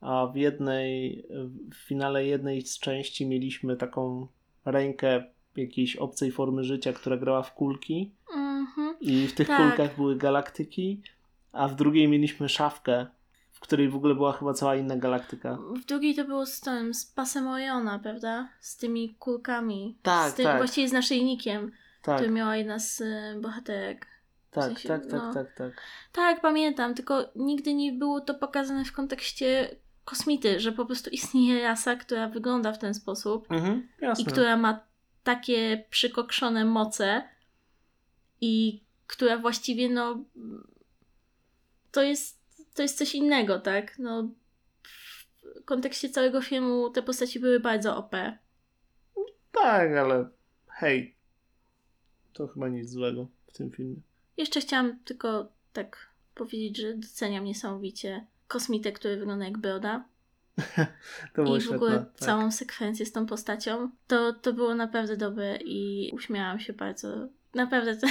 a 0.00 0.26
w 0.26 0.36
jednej, 0.36 1.24
w 1.72 1.76
finale 1.86 2.26
jednej 2.26 2.62
z 2.62 2.78
części 2.78 3.26
mieliśmy 3.26 3.76
taką 3.76 4.26
rękę 4.64 5.24
jakiejś 5.56 5.96
obcej 5.96 6.32
formy 6.32 6.64
życia, 6.64 6.92
która 6.92 7.16
grała 7.16 7.42
w 7.42 7.54
kulki 7.54 8.10
Mhm. 8.34 8.96
i 9.00 9.26
w 9.26 9.34
tych 9.34 9.48
Tak. 9.48 9.68
kulkach 9.68 9.96
były 9.96 10.16
galaktyki, 10.16 11.02
a 11.58 11.68
w 11.68 11.74
drugiej 11.74 12.08
mieliśmy 12.08 12.48
szafkę, 12.48 13.06
w 13.52 13.60
której 13.60 13.88
w 13.88 13.96
ogóle 13.96 14.14
była 14.14 14.32
chyba 14.32 14.54
cała 14.54 14.76
inna 14.76 14.96
galaktyka. 14.96 15.58
W 15.82 15.84
drugiej 15.84 16.14
to 16.14 16.24
było 16.24 16.46
z 16.46 16.60
tym, 16.60 16.94
z 16.94 17.06
pasem 17.06 17.48
Oriona, 17.48 17.98
prawda? 17.98 18.48
Z 18.60 18.76
tymi 18.76 19.14
kulkami. 19.14 19.98
Tak, 20.02 20.32
z 20.32 20.34
tym, 20.34 20.44
tak. 20.44 20.58
Właściwie 20.58 20.88
z 20.88 20.92
naszyjnikiem, 20.92 21.72
Tak, 22.02 22.16
który 22.16 22.30
miała 22.30 22.56
jedna 22.56 22.78
z 22.78 23.00
y, 23.00 23.40
bohaterek. 23.40 24.06
tak, 24.50 24.64
sensie, 24.64 24.88
tak, 24.88 25.02
tak, 25.02 25.12
no. 25.22 25.34
tak, 25.34 25.54
tak. 25.54 25.72
Tak, 26.12 26.40
pamiętam, 26.40 26.94
tylko 26.94 27.24
nigdy 27.36 27.74
nie 27.74 27.92
było 27.92 28.20
to 28.20 28.34
pokazane 28.34 28.84
w 28.84 28.92
kontekście 28.92 29.76
kosmity, 30.04 30.60
że 30.60 30.72
po 30.72 30.86
prostu 30.86 31.10
istnieje 31.10 31.62
rasa, 31.62 31.96
która 31.96 32.28
wygląda 32.28 32.72
w 32.72 32.78
ten 32.78 32.94
sposób 32.94 33.52
Mhm, 33.52 33.88
i 34.18 34.24
która 34.24 34.56
ma 34.56 34.80
takie 35.24 35.84
przykokszone 35.90 36.64
moce 36.64 37.22
i 38.40 38.80
która 39.06 39.38
właściwie 39.38 39.88
no 39.88 40.24
to 41.98 42.02
jest, 42.02 42.38
to 42.74 42.82
jest 42.82 42.98
coś 42.98 43.14
innego, 43.14 43.60
tak? 43.60 43.98
No 43.98 44.28
w 45.42 45.64
kontekście 45.64 46.10
całego 46.10 46.42
filmu 46.42 46.90
te 46.90 47.02
postaci 47.02 47.40
były 47.40 47.60
bardzo 47.60 47.96
OP. 47.96 48.10
Tak, 49.52 49.92
ale 49.92 50.28
hej, 50.68 51.14
to 52.32 52.46
chyba 52.46 52.68
nic 52.68 52.90
złego 52.90 53.28
w 53.46 53.52
tym 53.52 53.70
filmie. 53.70 53.96
Jeszcze 54.36 54.60
chciałam 54.60 54.98
tylko 55.04 55.52
tak 55.72 56.08
powiedzieć, 56.34 56.76
że 56.76 56.94
doceniam 56.94 57.44
niesamowicie 57.44 58.26
kosmitę, 58.48 58.92
który 58.92 59.16
wygląda 59.16 59.44
jak 59.44 59.58
Broda. 59.58 60.04
To 61.34 61.42
było 61.42 61.56
I 61.56 61.60
w 61.60 61.62
świetne. 61.62 61.76
ogóle 61.76 61.98
tak. 61.98 62.14
całą 62.14 62.52
sekwencję 62.52 63.06
z 63.06 63.12
tą 63.12 63.26
postacią. 63.26 63.90
To, 64.06 64.32
to 64.32 64.52
było 64.52 64.74
naprawdę 64.74 65.16
dobre 65.16 65.58
i 65.64 66.10
uśmiałam 66.14 66.60
się 66.60 66.72
bardzo. 66.72 67.28
Naprawdę 67.54 67.96
ten 67.96 68.10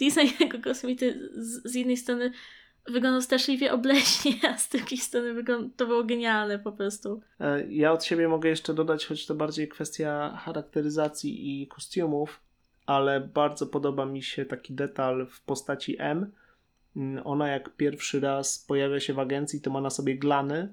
design 0.00 0.38
tego 0.38 0.58
kosmity 0.58 1.30
z, 1.34 1.70
z 1.70 1.74
jednej 1.74 1.96
strony 1.96 2.32
wyglądał 2.86 3.22
straszliwie 3.22 3.72
obleśnie, 3.72 4.32
a 4.54 4.58
z 4.58 4.68
drugiej 4.68 4.98
strony 4.98 5.44
to 5.76 5.86
było 5.86 6.04
genialne 6.04 6.58
po 6.58 6.72
prostu. 6.72 7.20
E, 7.40 7.66
Ja 7.72 7.92
od 7.92 8.04
siebie 8.04 8.28
mogę 8.28 8.48
jeszcze 8.48 8.74
dodać, 8.74 9.06
choć 9.06 9.26
to 9.26 9.34
bardziej 9.34 9.68
kwestia 9.68 10.36
charakteryzacji 10.44 11.62
i 11.62 11.66
kostiumów, 11.66 12.40
ale 12.86 13.20
bardzo 13.20 13.66
podoba 13.66 14.06
mi 14.06 14.22
się 14.22 14.44
taki 14.44 14.74
detal 14.74 15.26
w 15.30 15.42
postaci 15.42 15.96
M. 15.98 16.32
Mm, 16.96 17.26
Ona 17.26 17.48
jak 17.48 17.76
pierwszy 17.76 18.20
raz 18.20 18.58
pojawia 18.58 19.00
się 19.00 19.14
w 19.14 19.18
agencji, 19.18 19.60
to 19.60 19.70
ma 19.70 19.80
na 19.80 19.90
sobie 19.90 20.18
glany 20.18 20.72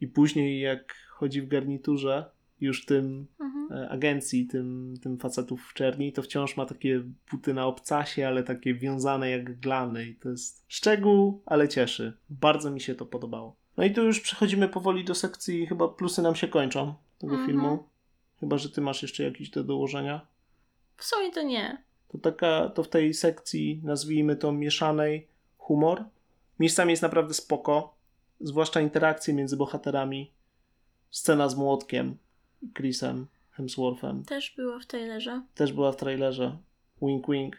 i 0.00 0.06
później 0.08 0.60
jak 0.60 0.94
chodzi 1.10 1.42
w 1.42 1.48
garniturze 1.48 2.24
już 2.60 2.86
tym 2.86 3.26
Mhm. 3.40 3.72
e, 3.84 3.90
agencji, 3.90 4.46
tym, 4.46 4.94
tym 5.02 5.18
facetów 5.18 5.62
w 5.70 5.74
czerni, 5.74 6.12
to 6.12 6.22
wciąż 6.22 6.56
ma 6.56 6.66
takie 6.66 7.02
buty 7.30 7.54
na 7.54 7.66
obcasie, 7.66 8.26
ale 8.28 8.42
takie 8.42 8.74
wiązane 8.74 9.30
jak 9.30 9.60
glany 9.60 10.06
i 10.06 10.14
to 10.14 10.30
jest 10.30 10.64
szczegół, 10.68 11.42
ale 11.46 11.68
cieszy. 11.68 12.12
Bardzo 12.30 12.70
mi 12.70 12.80
się 12.80 12.94
to 12.94 13.06
podobało. 13.06 13.56
No 13.76 13.84
i 13.84 13.90
tu 13.92 14.02
już 14.02 14.20
przechodzimy 14.20 14.68
powoli 14.68 15.04
do 15.04 15.14
sekcji, 15.14 15.66
chyba 15.66 15.88
plusy 15.88 16.22
nam 16.22 16.34
się 16.34 16.48
kończą 16.48 16.94
tego 17.18 17.32
Mhm. 17.32 17.50
filmu. 17.50 17.84
Chyba, 18.40 18.58
że 18.58 18.70
ty 18.70 18.80
masz 18.80 19.02
jeszcze 19.02 19.22
jakieś 19.22 19.50
do 19.50 19.64
dołożenia. 19.64 20.26
W 20.96 21.04
sumie 21.04 21.32
to 21.32 21.42
nie. 21.42 21.82
To 22.08 22.18
taka, 22.18 22.68
to 22.68 22.82
w 22.82 22.88
tej 22.88 23.14
sekcji, 23.14 23.80
nazwijmy 23.84 24.36
to 24.36 24.52
mieszanej, 24.52 25.26
humor. 25.58 26.04
Miejscami 26.58 26.90
jest 26.90 27.02
naprawdę 27.02 27.34
spoko, 27.34 27.94
zwłaszcza 28.40 28.80
interakcje 28.80 29.34
między 29.34 29.56
bohaterami. 29.56 30.30
Scena 31.10 31.48
z 31.48 31.56
młotkiem 31.56 32.16
Chrisem 32.76 33.26
Hemsworthem 33.50 34.24
Też 34.24 34.54
było 34.56 34.80
w 34.80 34.86
trailerze. 34.86 35.42
też 35.54 35.72
była 35.72 35.92
w 35.92 35.96
trailerze. 35.96 36.58
Wink 37.02 37.26
wink. 37.28 37.56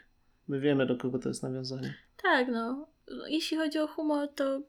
My 0.48 0.60
wiemy 0.60 0.86
do 0.86 0.96
kogo 0.98 1.20
to 1.20 1.29
jest 1.29 1.43
nawiązanie. 1.43 1.93
Tak, 2.24 2.48
no. 2.48 2.88
Jeśli 3.27 3.58
chodzi 3.58 3.79
o 3.79 3.88
humor, 3.88 4.29
to 4.36 4.62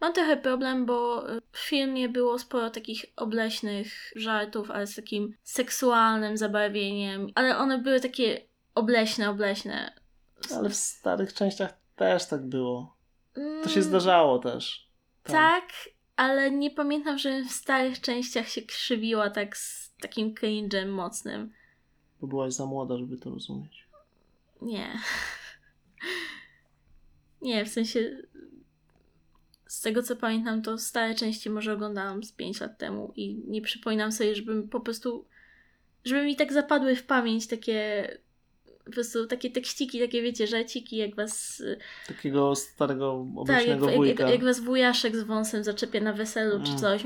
mam 0.00 0.12
trochę 0.12 0.36
problem, 0.36 0.86
bo 0.86 1.24
w 1.52 1.58
filmie 1.58 2.08
było 2.08 2.38
sporo 2.38 2.70
takich 2.70 3.04
obleśnych 3.16 4.12
żartów, 4.16 4.70
ale 4.70 4.86
z 4.86 4.94
takim 4.96 5.34
seksualnym 5.42 6.36
zabarwieniem. 6.36 7.26
Ale 7.34 7.58
one 7.58 7.78
były 7.78 8.00
takie 8.00 8.40
obleśne, 8.74 9.30
obleśne. 9.30 9.92
Ale 10.56 10.68
w 10.70 10.74
starych 10.74 11.32
częściach 11.34 11.74
też 11.96 12.26
tak 12.26 12.46
było. 12.46 12.96
To 13.34 13.68
się 13.68 13.80
Mm, 13.80 13.82
zdarzało 13.82 14.38
też. 14.38 14.88
Tam. 15.22 15.32
Tak, 15.36 15.64
ale 16.22 16.50
nie 16.50 16.70
pamiętam, 16.70 17.18
że 17.18 17.44
w 17.44 17.50
starych 17.50 18.00
częściach 18.00 18.48
się 18.48 18.62
krzywiła 18.62 19.30
tak 19.30 19.56
z 19.56 19.94
takim 20.00 20.34
cringe'em 20.34 20.88
mocnym. 20.88 21.52
Bo 22.20 22.26
byłaś 22.26 22.54
za 22.54 22.66
młoda, 22.66 22.98
żeby 22.98 23.16
to 23.16 23.30
rozumieć. 23.30 23.86
Nie. 24.62 24.98
Nie, 27.42 27.64
w 27.64 27.68
sensie 27.68 28.22
z 29.66 29.80
tego 29.80 30.02
co 30.02 30.16
pamiętam, 30.16 30.62
to 30.62 30.78
stare 30.78 31.14
części 31.14 31.50
może 31.50 31.72
oglądałam 31.72 32.24
z 32.24 32.32
5 32.32 32.60
lat 32.60 32.78
temu 32.78 33.12
i 33.16 33.42
nie 33.48 33.62
przypominam 33.62 34.12
sobie, 34.12 34.34
żebym 34.34 34.68
po 34.68 34.80
prostu 34.80 35.24
żeby 36.04 36.24
mi 36.24 36.36
tak 36.36 36.52
zapadły 36.52 36.96
w 36.96 37.06
pamięć 37.06 37.46
takie 37.46 38.08
po 38.84 38.90
prostu 38.90 39.26
takie 39.26 39.50
tekściki, 39.50 40.00
takie 40.00 40.22
wiecie, 40.22 40.46
żarciki, 40.46 40.96
jak 40.96 41.14
was 41.14 41.62
Takiego 42.06 42.54
starego, 42.56 43.26
tak, 43.30 43.38
obecnego 43.38 43.86
jak, 43.86 43.96
wujka. 43.96 44.22
jak, 44.22 44.32
jak 44.32 44.44
was 44.44 44.60
wujaszek 44.60 45.16
z 45.16 45.22
wąsem 45.22 45.64
zaczepia 45.64 46.00
na 46.00 46.12
weselu 46.12 46.60
czy 46.64 46.68
Mm. 46.68 46.78
coś 46.78 47.02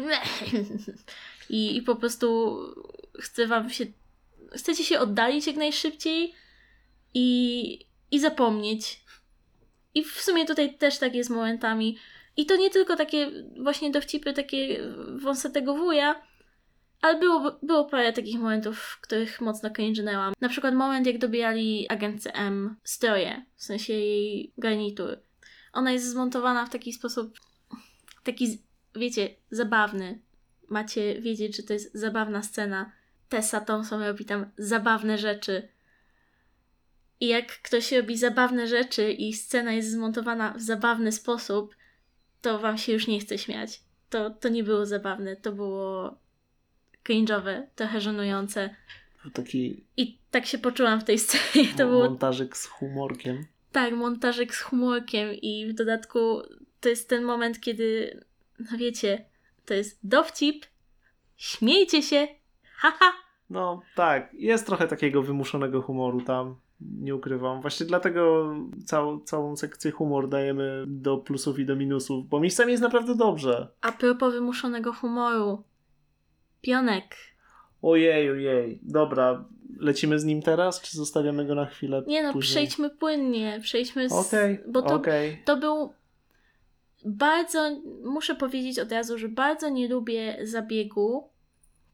I, 1.51 1.77
i 1.77 1.83
po 1.83 1.97
prostu 1.97 2.59
chce 3.21 3.47
wam 3.47 3.71
się 3.71 3.87
chcecie 4.53 4.85
się 4.85 4.99
oddalić 4.99 5.47
jak 5.47 5.57
najszybciej 5.57 6.35
i, 7.15 7.87
i 8.11 8.21
zapomnieć. 8.21 9.01
I 9.95 10.05
w 10.05 10.21
sumie 10.21 10.47
tutaj 10.47 10.75
też 10.79 10.99
tak 10.99 11.15
jest 11.15 11.31
momentami. 11.31 11.99
I 12.37 12.47
to 12.47 12.57
nie 12.57 12.71
tylko 12.71 12.97
takie 12.97 13.31
właśnie 13.63 13.91
dowcipy, 13.91 14.33
takie 14.33 14.79
wąsatego 15.23 15.75
wuja, 15.75 16.23
ale 17.01 17.19
było, 17.19 17.59
było 17.63 17.85
parę 17.85 18.13
takich 18.13 18.39
momentów, 18.39 18.79
w 18.79 19.01
których 19.01 19.41
mocno 19.41 19.69
cringe'nęłam. 19.69 20.33
Na 20.41 20.49
przykład 20.49 20.75
moment, 20.75 21.07
jak 21.07 21.19
dobijali 21.19 21.89
agentce 21.89 22.35
M 22.35 22.77
stroje, 22.85 23.45
w 23.57 23.63
sensie 23.65 23.93
jej 23.93 24.53
garnitur. 24.59 25.19
Ona 25.73 25.93
jest 25.93 26.11
zmontowana 26.11 26.67
w 26.67 26.71
taki 26.71 26.93
sposób, 26.93 27.41
taki, 28.23 28.63
wiecie, 28.95 29.35
zabawny. 29.51 30.21
Macie 30.69 31.21
wiedzieć, 31.21 31.57
że 31.57 31.63
to 31.63 31.73
jest 31.73 31.95
zabawna 31.95 32.43
scena. 32.43 32.93
Tessa 33.29 33.61
Thompson 33.61 34.03
robi 34.03 34.25
tam 34.25 34.51
zabawne 34.59 35.19
rzeczy. 35.19 35.69
I 37.21 37.29
jak 37.29 37.47
ktoś 37.47 37.93
robi 37.93 38.17
zabawne 38.17 38.67
rzeczy 38.67 39.13
i 39.13 39.33
scena 39.33 39.73
jest 39.73 39.91
zmontowana 39.91 40.53
w 40.53 40.61
zabawny 40.61 41.13
sposób, 41.13 41.77
to 42.41 42.59
wam 42.59 42.79
się 42.79 42.93
już 42.93 43.07
nie 43.07 43.21
chce 43.21 43.39
śmiać. 43.39 43.81
To, 44.11 44.31
to 44.31 44.49
nie 44.49 44.65
było 44.65 44.87
zabawne, 44.87 45.37
to 45.37 45.53
było 45.53 46.19
cringe'owe, 47.09 47.63
trochę 47.75 48.01
żenujące. 48.01 48.71
Był 49.23 49.31
taki 49.33 49.85
I 49.97 50.19
tak 50.31 50.47
się 50.47 50.59
poczułam 50.59 51.01
w 51.01 51.05
tej 51.05 51.19
scenie. 51.19 51.69
To 51.77 51.87
było 51.87 52.05
montażyk 52.05 52.57
z 52.57 52.67
humorkiem. 52.67 53.45
tak, 53.73 53.95
montażek 53.95 54.55
z 54.55 54.61
humorkiem 54.61 55.35
i 55.35 55.67
w 55.67 55.75
dodatku 55.75 56.43
to 56.81 56.89
jest 56.89 57.09
ten 57.09 57.25
moment, 57.25 57.61
kiedy, 57.61 58.21
no 58.59 58.79
wiecie, 58.79 59.25
to 59.67 59.75
jest 59.75 59.99
dowcip, 60.03 60.67
śmiejcie 61.37 62.03
się, 62.03 62.29
haha. 62.77 63.13
No 63.51 63.83
tak, 63.95 64.35
jest 64.35 64.67
trochę 64.67 64.89
takiego 64.89 65.23
wymuszonego 65.23 65.83
humoru 65.83 66.21
tam. 66.21 66.57
Nie 66.81 67.15
ukrywam. 67.15 67.61
Właśnie 67.61 67.87
dlatego 67.87 68.55
całą, 68.85 69.21
całą 69.21 69.57
sekcję 69.57 69.91
humor 69.91 70.29
dajemy 70.29 70.85
do 70.87 71.17
plusów 71.17 71.59
i 71.59 71.67
do 71.67 71.77
minusów, 71.77 72.29
bo 72.29 72.41
miejscami 72.41 72.71
jest 72.71 72.83
naprawdę 72.83 73.15
dobrze. 73.15 73.69
A 73.81 73.93
propos 73.93 74.35
wymuszonego 74.35 74.93
humoru, 74.93 75.63
Pionek. 76.67 77.17
Ojej, 77.83 78.31
ojej. 78.31 78.81
Dobra, 78.83 79.45
lecimy 79.81 80.19
z 80.19 80.25
nim 80.25 80.43
teraz, 80.43 80.81
czy 80.81 80.97
zostawiamy 80.97 81.45
go 81.45 81.55
na 81.55 81.67
chwilę 81.67 82.03
Nie 82.07 82.23
no, 82.23 82.33
później? 82.33 82.51
przejdźmy 82.51 82.91
płynnie, 82.91 83.61
przejdźmy 83.63 84.09
z... 84.09 84.13
Okej, 84.13 84.59
bo 84.69 84.83
to, 84.83 84.95
okej. 84.95 85.43
to 85.45 85.57
był 85.57 85.93
bardzo, 87.05 87.81
muszę 88.05 88.35
powiedzieć 88.35 88.79
od 88.79 88.93
razu, 88.93 89.19
że 89.19 89.29
bardzo 89.29 89.69
nie 89.69 89.89
lubię 89.89 90.39
zabiegu, 90.43 91.31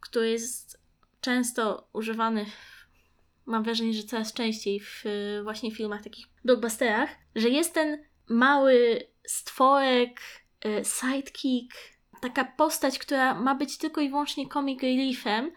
który 0.00 0.31
jest 0.31 0.81
często 1.21 1.88
używany, 1.93 2.47
mam 3.47 3.62
wrażenie, 3.62 3.93
że 3.93 4.02
coraz 4.02 4.33
częściej 4.33 4.81
w 4.81 5.05
właśnie 5.43 5.71
filmach 5.71 6.02
takich 6.02 6.26
blockbusterach, 6.45 7.11
że 7.35 7.49
jest 7.49 7.75
ten 7.75 8.05
mały 8.29 9.02
stworek, 9.26 10.21
y, 10.64 10.83
sidekick, 10.85 11.76
taka 12.23 12.45
postać, 12.45 12.99
która 12.99 13.35
ma 13.35 13.55
być 13.55 13.79
tylko 13.79 14.00
i 14.00 14.09
wyłącznie 14.09 14.49
comic 14.49 14.83
reliefem 14.83 15.50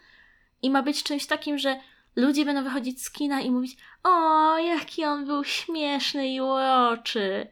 i 0.62 0.70
ma 0.70 0.84
być 0.84 1.04
czymś 1.04 1.26
takim, 1.28 1.58
że 1.58 1.80
ludzie 2.16 2.46
będą 2.46 2.64
wychodzić 2.64 3.04
z 3.04 3.12
kina 3.12 3.42
i 3.42 3.52
mówić 3.52 3.78
o, 4.04 4.58
jaki 4.58 5.04
on 5.06 5.26
był 5.26 5.44
śmieszny 5.44 6.28
i 6.34 6.42
uroczy. 6.42 7.48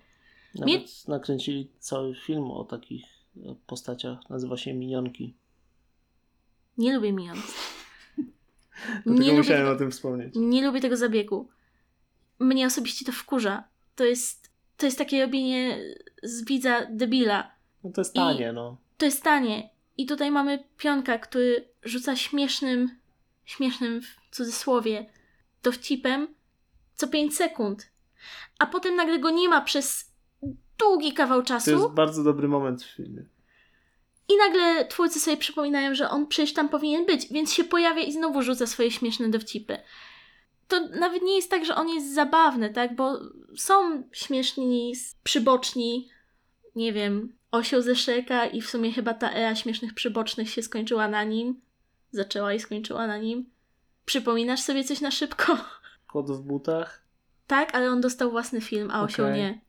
Nawet 0.56 0.76
Mnie- 0.76 0.86
nakręcili 1.08 1.70
cały 1.80 2.16
film 2.16 2.52
o 2.52 2.64
takich 2.64 3.06
e, 3.38 3.56
postaciach. 3.68 4.30
Nazywa 4.30 4.58
się 4.58 4.74
Minionki. 4.74 5.34
Nie 6.78 6.96
lubię. 6.96 7.14
Dlatego 9.06 9.24
Nie 9.26 9.34
musiałem 9.34 9.68
o 9.68 9.76
tym 9.76 9.92
wspomnieć. 9.92 10.34
nie 10.36 10.66
lubię 10.66 10.82
tego 10.82 10.98
zabiegu. 10.98 11.50
Mnie 12.40 12.66
osobiście 12.68 13.06
to 13.06 13.12
wkurza. 13.12 13.64
To 13.96 14.04
jest, 14.06 14.50
to 14.78 14.86
jest 14.86 14.98
takie 14.98 15.22
robienie 15.26 15.80
z 16.24 16.46
widza 16.46 16.86
debila. 16.90 17.52
No 17.84 17.92
to 17.92 18.02
jest 18.02 18.12
I- 18.16 18.20
tanie, 18.20 18.54
no. 18.54 18.78
To 19.04 19.08
jest 19.08 19.24
tanie. 19.24 19.70
I 19.98 20.06
tutaj 20.06 20.32
mamy 20.32 20.64
pionka, 20.78 21.18
który 21.18 21.68
rzuca 21.84 22.16
śmiesznym, 22.16 23.00
śmiesznym 23.46 24.02
w 24.02 24.36
cudzysłowie, 24.36 25.10
dowcipem 25.64 26.28
co 26.96 27.08
5 27.08 27.36
sekund. 27.36 27.92
A 28.60 28.66
potem 28.66 28.96
nagle 28.96 29.20
go 29.20 29.30
nie 29.30 29.50
ma 29.50 29.62
przez 29.62 30.12
długi 30.80 31.14
kawał 31.14 31.42
To 31.42 31.48
czasu. 31.48 31.72
jest 31.72 31.88
bardzo 31.88 32.24
dobry 32.24 32.48
moment 32.48 32.84
w 32.84 32.96
filmie. 32.96 33.26
I 34.30 34.38
nagle 34.38 34.86
twórcy 34.86 35.20
sobie 35.20 35.38
przypominają, 35.38 35.96
że 35.96 36.10
on 36.10 36.28
przecież 36.28 36.54
tam 36.54 36.70
powinien 36.70 37.06
być, 37.06 37.28
więc 37.32 37.54
się 37.54 37.64
pojawia 37.64 38.04
i 38.04 38.12
znowu 38.12 38.42
rzuca 38.42 38.68
swoje 38.68 38.92
śmieszne 38.92 39.30
dowcipy. 39.30 39.78
To 40.68 40.88
nawet 40.88 41.24
nie 41.24 41.36
jest 41.36 41.50
tak, 41.50 41.66
że 41.66 41.76
on 41.76 41.90
jest 41.90 42.14
zabawny, 42.14 42.70
tak? 42.70 42.96
Bo 42.96 43.20
są 43.58 44.04
śmieszni, 44.12 44.94
przyboczni, 45.24 46.10
nie 46.76 46.94
wiem, 46.94 47.36
osioł 47.54 47.82
ze 47.82 47.96
Shreka 47.96 48.46
i 48.46 48.62
w 48.62 48.70
sumie 48.70 48.92
chyba 48.92 49.14
ta 49.14 49.32
era 49.32 49.56
śmiesznych 49.56 49.94
przybocznych 49.94 50.50
się 50.50 50.62
skończyła 50.62 51.08
na 51.08 51.24
nim. 51.24 51.62
Zaczęła 52.12 52.54
i 52.54 52.60
skończyła 52.60 53.08
na 53.08 53.18
nim. 53.18 53.50
Przypominasz 54.06 54.62
sobie 54.62 54.84
coś 54.84 55.02
na 55.02 55.12
szybko? 55.12 55.58
Kot 56.12 56.32
w 56.32 56.42
butach. 56.42 57.04
tak, 57.48 57.76
ale 57.76 57.92
on 57.92 58.02
dostał 58.02 58.32
własny 58.32 58.62
film, 58.62 58.92
a 58.92 59.04
osioł 59.04 59.26
Okej. 59.26 59.38
nie. 59.40 59.62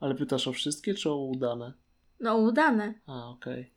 Ale 0.00 0.14
pytasz 0.14 0.48
o 0.48 0.52
wszystkie, 0.52 0.94
czy 0.94 1.10
o 1.10 1.16
udane? 1.16 1.72
No, 2.20 2.36
udane. 2.36 2.94
A, 3.06 3.28
okej. 3.28 3.72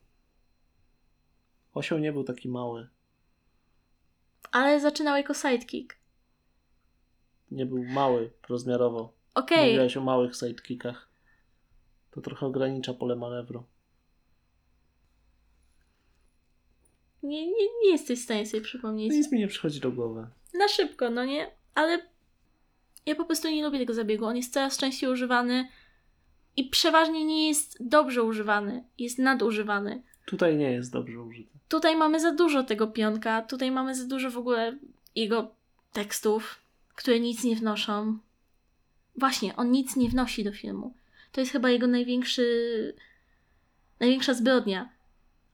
Osioł 1.73 1.99
nie 1.99 2.13
był 2.13 2.23
taki 2.23 2.49
mały. 2.49 2.87
Ale 4.51 4.79
zaczynał 4.79 5.17
jako 5.17 5.33
sidekick. 5.33 5.95
Nie 7.51 7.65
był 7.65 7.83
mały 7.83 8.31
rozmiarowo. 8.49 9.13
Okej, 9.35 9.67
Mówiłaś 9.71 9.97
o 9.97 10.01
małych 10.01 10.35
sidekickach. 10.35 11.06
To 12.17 12.21
trochę 12.21 12.45
ogranicza 12.45 12.93
pole 12.93 13.15
manewru. 13.15 13.63
nie, 17.23 17.47
nie, 17.47 17.65
nie 17.83 17.91
jesteś 17.91 18.19
w 18.19 18.23
stanie 18.23 18.45
sobie 18.45 18.61
przypomnieć. 18.61 19.13
Nic 19.13 19.31
mi 19.31 19.39
nie 19.39 19.47
przychodzi 19.47 19.79
do 19.79 19.91
głowy. 19.91 20.27
Na 20.53 20.67
szybko, 20.67 21.09
no 21.09 21.25
nie? 21.25 21.51
Ale 21.75 22.01
ja 23.05 23.15
po 23.15 23.25
prostu 23.25 23.49
nie 23.49 23.65
lubię 23.65 23.79
tego 23.79 23.93
zabiegu. 23.93 24.25
On 24.25 24.37
jest 24.37 24.53
coraz 24.53 24.77
częściej 24.77 25.09
używany 25.09 25.67
i 26.55 26.63
przeważnie 26.63 27.25
nie 27.25 27.47
jest 27.47 27.77
dobrze 27.79 28.23
używany. 28.23 28.83
Jest 28.97 29.19
nadużywany. 29.19 30.01
Tutaj 30.25 30.55
nie 30.55 30.71
jest 30.71 30.91
dobrze 30.91 31.21
użyty. 31.21 31.49
Tutaj 31.67 31.95
mamy 31.95 32.19
za 32.19 32.31
dużo 32.31 32.63
tego 32.63 32.87
pionka, 32.87 33.41
tutaj 33.41 33.71
mamy 33.71 33.95
za 33.95 34.05
dużo 34.05 34.31
w 34.31 34.37
ogóle 34.37 34.77
jego 35.15 35.51
tekstów, 35.93 36.61
które 36.95 37.19
nic 37.19 37.43
nie 37.43 37.55
wnoszą. 37.55 38.17
Właśnie, 39.15 39.55
on 39.55 39.71
nic 39.71 39.95
nie 39.95 40.09
wnosi 40.09 40.43
do 40.43 40.51
filmu. 40.51 40.93
To 41.37 41.41
jest 41.41 41.51
chyba 41.51 41.69
jego 41.69 41.87
największy. 41.87 42.93
największa 43.99 44.33
zbrodnia. 44.33 44.89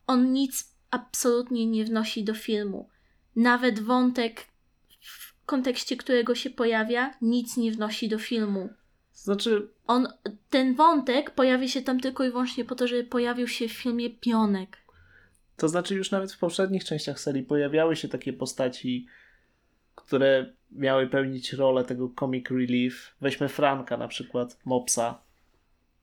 On 0.08 0.34
nic 0.34 0.74
absolutnie 0.92 1.66
nie 1.66 1.86
wnosi 1.86 2.24
do 2.24 2.34
filmu. 2.34 2.90
Nawet 3.36 3.80
wątek, 3.80 4.46
w 5.02 5.46
kontekście 5.46 5.98
którego 5.98 6.36
się 6.36 6.50
pojawia, 6.50 7.14
nic 7.22 7.58
nie 7.58 7.72
wnosi 7.72 8.10
do 8.10 8.20
filmu. 8.20 8.70
Znaczy, 9.14 9.70
On, 9.88 10.08
ten 10.50 10.76
wątek 10.76 11.32
pojawia 11.32 11.68
się 11.68 11.82
tam 11.82 12.00
tylko 12.00 12.24
i 12.24 12.30
wyłącznie 12.30 12.66
po 12.66 12.76
to, 12.76 12.88
żeby 12.88 13.04
pojawił 13.04 13.48
się 13.48 13.68
w 13.68 13.74
filmie 13.74 14.10
Pionek. 14.10 14.78
to 15.58 15.68
znaczy 15.68 15.96
już 15.96 16.12
nawet 16.12 16.32
w 16.32 16.40
poprzednich 16.40 16.84
częściach 16.84 17.20
serii 17.20 17.44
pojawiały 17.44 17.96
się 17.96 18.08
takie 18.08 18.34
postaci, 18.34 19.08
które 19.96 20.54
miały 20.72 21.08
pełnić 21.08 21.54
rolę 21.54 21.84
tego 21.84 22.12
comic 22.20 22.50
relief. 22.50 23.16
Weźmy 23.22 23.50
Franka 23.50 23.98
na 23.98 24.08
przykład, 24.08 24.60
Mopsa. 24.66 25.24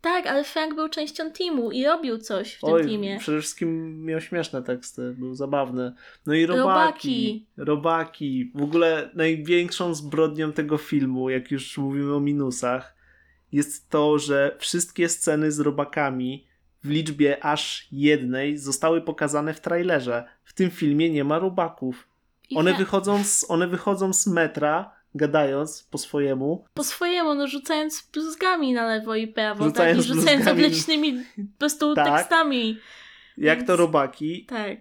Tak, 0.01 0.27
ale 0.27 0.45
Frank 0.45 0.75
był 0.75 0.89
częścią 0.89 1.31
teamu 1.31 1.71
i 1.71 1.85
robił 1.85 2.19
coś 2.19 2.55
w 2.55 2.61
tym 2.61 2.71
Oj, 2.71 2.85
teamie. 2.85 3.19
przede 3.19 3.41
wszystkim 3.41 4.05
miał 4.05 4.21
śmieszne 4.21 4.63
teksty, 4.63 5.15
był 5.19 5.35
zabawny. 5.35 5.93
No 6.27 6.35
i 6.35 6.47
Robaki. 6.47 6.67
robaki. 6.67 7.47
Robaki. 7.57 8.53
W 8.55 8.63
ogóle 8.63 9.11
największą 9.15 9.95
zbrodnią 9.95 10.53
tego 10.53 10.79
filmu, 10.79 11.31
jak 11.31 11.51
już 11.51 11.79
mówimy 11.79 12.15
o 12.15 12.21
minusach, 12.21 12.95
jest 13.53 13.91
to, 13.91 14.19
że 14.19 14.57
wszystkie 14.59 15.09
sceny 15.09 15.53
z 15.53 15.61
robakami 15.61 16.47
w 16.85 16.91
liczbie 16.91 17.45
aż 17.45 17.89
jednej 17.93 18.59
zostały 18.59 19.01
pokazane 19.01 19.55
w 19.55 19.61
trailerze. 19.61 20.25
W 20.45 20.53
tym 20.53 20.71
filmie 20.71 21.11
nie 21.11 21.25
ma 21.25 21.39
robaków. 21.39 22.09
One 22.57 22.75
wychodzą, 22.75 23.25
z, 23.25 23.51
one 23.51 23.69
wychodzą 23.69 24.13
z 24.13 24.27
metra, 24.27 24.93
gadając 25.15 25.83
po 25.91 25.99
swojemu. 25.99 26.65
Po 26.75 26.85
swojemu, 26.85 27.35
no 27.35 27.47
rzucając 27.47 28.09
bluzgami 28.13 28.73
na 28.73 28.87
lewo 28.87 29.15
i 29.15 29.27
prawo, 29.27 29.65
Rzucając 29.65 30.07
tak? 30.07 30.17
I 30.17 30.19
rzucając 30.19 30.47
oblecznymi 30.47 31.13
po 31.37 31.59
prostu 31.59 31.95
Tak. 31.95 32.19
tekstami. 32.19 32.79
Jak 33.37 33.59
to 33.61 33.67
Więc- 33.67 33.79
robaki. 33.81 34.45
Tak. 34.47 34.79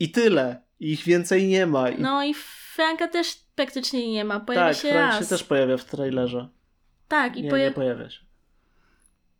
I 0.00 0.10
tyle. 0.10 0.62
Ich 0.80 1.04
więcej 1.04 1.46
nie 1.46 1.66
ma. 1.66 1.90
I 1.90 2.00
No 2.00 2.24
i 2.24 2.34
Franka 2.74 3.08
też 3.08 3.34
praktycznie 3.54 4.12
nie 4.12 4.24
ma. 4.24 4.40
Pojawia 4.40 4.68
tak, 4.74 4.82
się 4.82 4.88
Frank 4.88 5.12
raz. 5.12 5.20
się 5.24 5.26
też 5.28 5.44
pojawia 5.44 5.76
w 5.76 5.84
trailerze. 5.84 6.48
Tak, 7.08 7.36
i 7.36 7.42
nie, 7.42 7.50
poja- 7.50 7.64
nie 7.68 7.70
pojawia 7.74 8.10
się. 8.10 8.20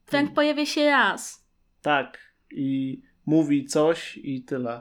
Frank 0.06 0.34
pojawia 0.34 0.66
się 0.66 0.86
raz. 0.90 1.44
Tak. 1.82 2.18
I 2.50 3.00
mówi 3.26 3.64
coś 3.64 4.16
i 4.22 4.42
tyle. 4.42 4.80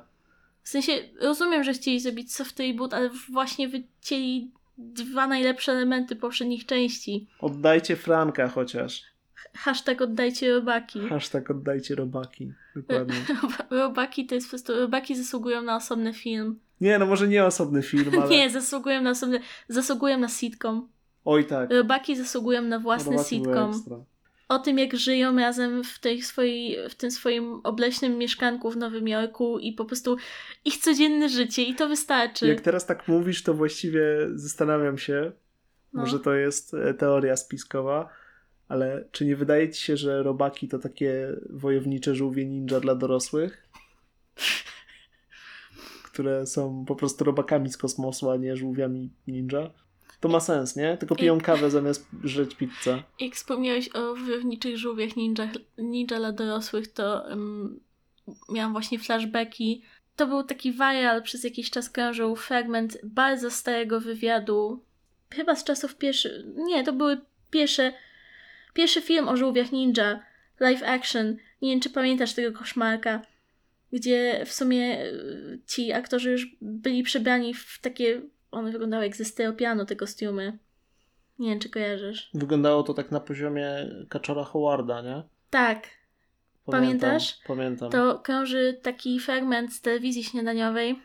W 0.64 0.70
sensie, 0.70 0.92
rozumiem, 1.22 1.64
że 1.64 1.74
chcieli 1.74 2.00
zrobić 2.00 2.34
soft 2.36 2.60
reboot, 2.60 2.94
ale 2.94 3.10
właśnie 3.32 3.68
wycięli 3.68 4.52
dwa 4.82 5.28
najlepsze 5.28 5.72
elementy 5.72 6.16
poprzednich 6.16 6.66
części. 6.66 7.28
Oddajcie 7.40 7.96
Franka 7.96 8.48
chociaż. 8.48 9.04
Hashtag 9.54 10.02
oddajcie 10.02 10.52
robaki. 10.52 11.00
Hashtag 11.00 11.52
oddajcie 11.52 11.96
robaki. 11.96 12.52
Dokładnie. 12.76 13.16
Robaki 13.70 14.26
to 14.26 14.36
jest 14.36 14.48
po 14.48 14.50
prostu, 14.50 14.74
robaki 14.76 15.16
zasługują 15.16 15.62
na 15.62 15.76
osobny 15.76 16.14
film. 16.14 16.60
Nie, 16.82 17.00
no 17.00 17.06
może 17.06 17.28
nie 17.28 17.46
osobny 17.46 17.82
film, 17.82 18.12
ale... 18.22 18.30
Nie, 18.30 18.50
zasługują 18.50 19.02
na 19.02 19.10
osobny, 19.10 19.40
zasługują 19.68 20.18
na 20.18 20.28
sitcom. 20.28 20.88
Oj 21.26 21.46
tak. 21.46 21.72
Robaki 21.72 22.16
zasługują 22.16 22.62
na 22.62 22.80
własny 22.80 23.12
Robaki 23.12 23.42
były 23.42 23.56
sitcom. 23.56 24.04
O 24.52 24.60
tym, 24.60 24.80
jak 24.80 24.96
żyją 24.96 25.36
razem 25.36 25.84
w, 25.84 26.00
tej 26.00 26.22
swojej, 26.22 26.90
w 26.90 26.96
tym 26.96 27.12
swoim 27.12 27.62
obleśnym 27.64 28.18
mieszkanku 28.18 28.72
w 28.72 28.78
Nowym 28.78 29.08
Jorku 29.08 29.60
i 29.60 29.74
po 29.74 29.86
prostu 29.86 30.18
ich 30.66 30.78
codzienne 30.78 31.30
życie 31.30 31.64
i 31.64 31.76
to 31.76 31.88
wystarczy. 31.88 32.48
Jak 32.48 32.62
teraz 32.62 32.86
tak 32.86 33.08
mówisz, 33.08 33.44
to 33.44 33.54
właściwie 33.54 34.04
zastanawiam 34.34 34.98
się, 34.98 35.32
No. 35.94 36.02
może 36.02 36.20
to 36.20 36.34
jest 36.34 36.74
e, 36.74 36.94
teoria 36.94 37.36
spiskowa, 37.38 38.10
ale 38.68 39.06
czy 39.12 39.26
nie 39.26 39.36
wydaje 39.36 39.70
ci 39.70 39.82
się, 39.82 39.98
że 39.98 40.24
robaki 40.24 40.68
to 40.68 40.80
takie 40.80 41.28
wojownicze 41.50 42.16
żółwie 42.16 42.46
ninja 42.46 42.80
dla 42.80 42.96
dorosłych? 42.96 43.70
Które 46.12 46.46
są 46.48 46.86
po 46.86 46.96
prostu 46.96 47.24
robakami 47.24 47.70
z 47.70 47.78
kosmosu, 47.78 48.30
a 48.30 48.38
nie 48.38 48.58
żółwiami 48.58 49.10
ninja? 49.28 49.72
To 50.22 50.30
ma 50.30 50.40
sens, 50.40 50.76
nie? 50.76 50.98
Tylko 50.98 51.16
piją 51.16 51.42
kawę 51.42 51.72
zamiast 51.72 52.08
żreć 52.24 52.56
pizzę. 52.56 53.04
Jak 53.20 53.34
wspomniałeś 53.34 53.96
o 53.96 54.16
wojowniczych 54.16 54.78
żółwiach 54.78 55.16
ninja, 55.16 55.50
ninja 55.78 56.18
dla 56.20 56.32
dorosłych, 56.32 56.88
to 56.88 57.24
um, 57.30 57.80
miałam 58.50 58.72
właśnie 58.72 59.00
flashbacki. 59.00 59.84
To 60.16 60.28
był 60.28 60.44
taki 60.44 60.72
viral, 60.72 61.24
przez 61.24 61.44
jakiś 61.44 61.70
czas 61.70 61.90
krążył 61.90 62.36
fragment 62.36 62.98
bardzo 63.04 63.52
starego 63.52 64.00
wywiadu, 64.00 64.84
chyba 65.30 65.56
z 65.56 65.64
czasów 65.64 65.96
pierwszych, 65.96 66.32
nie, 66.56 66.84
to 66.84 66.94
były 66.94 67.22
pierwsze, 67.52 67.94
pierwszy 68.74 69.02
film 69.02 69.28
o 69.28 69.38
żółwiach 69.38 69.72
ninja, 69.72 70.24
live 70.60 70.84
action, 70.84 71.38
nie 71.62 71.70
wiem 71.70 71.80
czy 71.80 71.90
pamiętasz 71.90 72.34
tego 72.34 72.60
koszmarka, 72.60 73.22
gdzie 73.94 74.44
w 74.46 74.54
sumie 74.54 75.06
y, 75.06 75.60
ci 75.68 75.92
aktorzy 75.92 76.32
już 76.32 76.56
byli 76.62 77.04
przebrani 77.04 77.54
w 77.54 77.80
takie, 77.82 78.22
one 78.52 78.72
wyglądały 78.72 79.04
jak 79.04 79.16
ze 79.16 79.26
stereopianu 79.26 79.86
te 79.86 79.96
kostiumy. 79.96 80.58
Nie 81.40 81.50
wiem 81.50 81.60
czy 81.60 81.70
kojarzysz. 81.70 82.30
Wyglądało 82.34 82.84
to 82.84 82.94
tak 82.94 83.12
na 83.12 83.20
poziomie 83.20 83.68
Kaczora 84.10 84.44
Howarda, 84.44 85.02
nie? 85.02 85.24
Tak, 85.50 85.88
Pamiętam, 86.66 87.10
Pamiętasz? 87.10 87.40
Pamiętam. 87.48 87.92
to 87.92 88.20
krąży 88.20 88.80
taki 88.82 89.20
fragment 89.20 89.74
z 89.74 89.82
telewizji 89.82 90.24
śniadaniowej, 90.24 91.00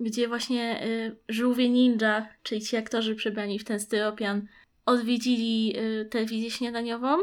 gdzie 0.00 0.28
właśnie 0.28 0.86
y, 0.86 1.16
żółwie 1.28 1.68
ninja, 1.68 2.28
czyli 2.42 2.60
ci 2.60 2.76
aktorzy 2.76 3.14
przebrani 3.14 3.58
w 3.58 3.64
ten 3.64 3.80
styropian, 3.80 4.46
odwiedzili 4.86 5.78
y, 5.78 6.04
telewizję 6.04 6.50
śniadaniową 6.50 7.16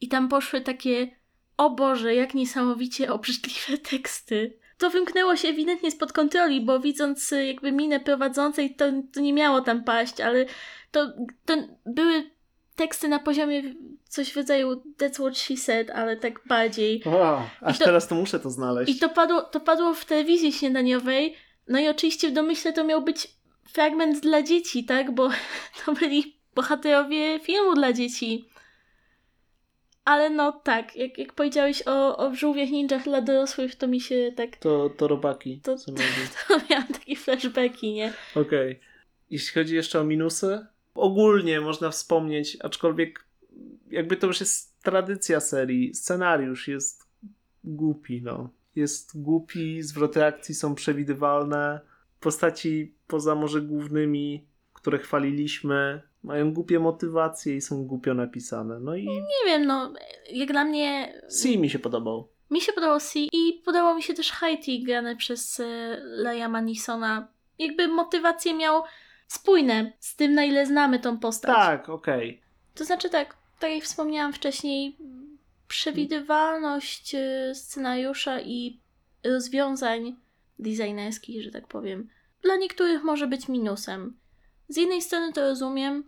i 0.00 0.08
tam 0.08 0.28
poszły 0.28 0.60
takie 0.60 1.08
o 1.56 1.70
Boże, 1.70 2.14
jak 2.14 2.34
niesamowicie 2.34 3.12
obrzydliwe 3.12 3.78
teksty. 3.90 4.58
To 4.78 4.90
wymknęło 4.90 5.36
się 5.36 5.48
ewidentnie 5.48 5.90
spod 5.90 6.12
kontroli, 6.12 6.60
bo 6.60 6.80
widząc 6.80 7.32
y, 7.32 7.46
jakby 7.46 7.72
minę 7.72 8.00
prowadzącej, 8.00 8.74
to, 8.74 8.84
to 9.12 9.20
nie 9.20 9.32
miało 9.32 9.60
tam 9.60 9.84
paść, 9.84 10.20
ale 10.20 10.46
to, 10.90 11.12
to 11.46 11.54
były 11.86 12.30
teksty 12.76 13.08
na 13.08 13.18
poziomie 13.18 13.62
coś 14.08 14.32
w 14.32 14.36
rodzaju 14.36 14.82
That's 14.98 15.14
what 15.14 15.38
she 15.38 15.56
said, 15.56 15.90
ale 15.90 16.16
tak 16.16 16.40
bardziej. 16.46 17.02
Wow, 17.06 17.40
aż 17.60 17.78
to- 17.78 17.84
teraz 17.84 18.08
to 18.08 18.14
muszę 18.14 18.40
to 18.40 18.50
znaleźć. 18.50 18.92
I 18.92 18.98
to 18.98 19.08
padło, 19.08 19.42
to 19.42 19.60
padło 19.60 19.94
w 19.94 20.04
telewizji 20.04 20.52
śniadaniowej, 20.52 21.36
no 21.68 21.78
i 21.78 21.88
oczywiście 21.88 22.28
w 22.28 22.32
domyśle 22.32 22.72
to 22.72 22.84
miał 22.84 23.02
być 23.02 23.28
fragment 23.72 24.20
dla 24.20 24.42
dzieci, 24.42 24.84
tak? 24.84 25.10
Bo 25.14 25.28
to 25.84 25.92
byli 25.92 26.36
bohaterowie 26.54 27.40
filmu 27.40 27.74
dla 27.74 27.92
dzieci. 27.92 28.48
Ale 30.08 30.30
no 30.30 30.52
tak, 30.52 30.96
jak, 30.96 31.18
jak 31.18 31.32
powiedziałeś 31.32 31.82
o, 31.86 32.16
o 32.16 32.34
żółwiach 32.34 32.70
ninjach 32.70 33.04
dla 33.04 33.20
dorosłych, 33.20 33.74
to 33.74 33.88
mi 33.88 34.00
się 34.00 34.32
tak... 34.36 34.56
To, 34.56 34.90
to 34.90 35.08
robaki. 35.08 35.60
To- 35.60 35.76
co 35.76 35.92
mieli. 35.92 36.04
To 36.48 36.60
miałam 36.70 36.88
takie 36.88 37.16
flashbacki, 37.16 37.92
nie? 37.92 38.12
Okej. 38.34 38.80
Jeśli 39.30 39.54
chodzi 39.54 39.74
jeszcze 39.74 40.00
o 40.00 40.04
minusy, 40.04 40.66
ogólnie 40.94 41.60
można 41.60 41.90
wspomnieć, 41.90 42.56
aczkolwiek 42.60 43.24
jakby 43.90 44.16
to 44.16 44.26
już 44.26 44.40
jest 44.40 44.82
tradycja 44.82 45.40
serii, 45.40 45.94
scenariusz 45.94 46.68
jest 46.68 47.06
głupi, 47.64 48.22
no. 48.22 48.50
Jest 48.76 49.22
głupi, 49.22 49.82
zwroty 49.82 50.24
akcji 50.24 50.54
są 50.54 50.74
przewidywalne, 50.74 51.80
postaci 52.20 52.94
poza 53.06 53.34
może 53.34 53.60
głównymi, 53.60 54.44
które 54.72 54.98
chwaliliśmy, 54.98 56.02
mają 56.28 56.52
głupie 56.52 56.78
motywacje 56.78 57.56
i 57.56 57.60
są 57.60 57.86
głupio 57.86 58.14
napisane. 58.14 58.80
No 58.80 58.96
i 58.96 59.06
Nie 59.06 59.46
wiem, 59.46 59.66
no, 59.66 59.92
jak 60.32 60.48
dla 60.52 60.64
mnie... 60.64 61.20
Si 61.30 61.58
mi 61.58 61.70
się 61.70 61.78
podobał. 61.78 62.28
Mi 62.50 62.60
się 62.60 62.72
podobał 62.72 63.00
C 63.00 63.18
i 63.18 63.62
podobał 63.64 63.96
mi 63.96 64.02
się 64.02 64.14
też 64.14 64.32
Haiti 64.32 64.82
grane 64.82 65.16
przez 65.16 65.60
e, 65.60 66.00
Liama 66.22 66.62
Neesona. 66.62 67.28
Jakby 67.58 67.88
motywacje 67.88 68.54
miał 68.54 68.82
spójne 69.26 69.92
z 70.00 70.16
tym, 70.16 70.34
na 70.34 70.44
ile 70.44 70.66
znamy 70.66 70.98
tą 70.98 71.18
postać. 71.18 71.56
Tak, 71.56 71.88
okej. 71.88 72.40
To 72.74 72.84
znaczy 72.84 73.10
tak, 73.10 73.36
tak 73.58 73.70
jak 73.70 73.84
wspomniałam 73.84 74.32
wcześniej, 74.32 74.96
przewidywalność 75.68 77.14
e, 77.14 77.54
scenariusza 77.54 78.40
i 78.40 78.80
rozwiązań 79.24 80.16
designerskich, 80.58 81.42
że 81.42 81.50
tak 81.50 81.66
powiem, 81.66 82.08
dla 82.42 82.56
niektórych 82.56 83.02
może 83.02 83.26
być 83.26 83.48
minusem. 83.48 84.16
Z 84.68 84.76
jednej 84.76 85.02
strony 85.02 85.32
to 85.32 85.40
rozumiem, 85.40 86.04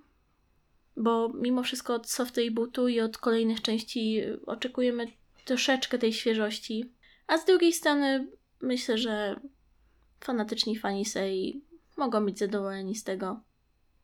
bo 0.97 1.29
mimo 1.29 1.63
wszystko 1.63 1.95
od 1.95 2.11
Software 2.11 2.53
Bootu 2.53 2.89
i 2.89 3.01
od 3.01 3.19
kolejnych 3.19 3.63
części 3.63 4.23
oczekujemy 4.47 5.07
troszeczkę 5.45 5.99
tej 5.99 6.13
świeżości. 6.13 6.93
A 7.27 7.39
z 7.39 7.45
drugiej 7.45 7.73
strony 7.73 8.29
myślę, 8.63 8.99
że 8.99 9.41
fanatyczni 10.21 10.79
fani 10.79 11.05
serii 11.05 11.65
mogą 11.97 12.25
być 12.25 12.39
zadowoleni 12.39 12.95
z 12.95 13.05
tego. 13.05 13.41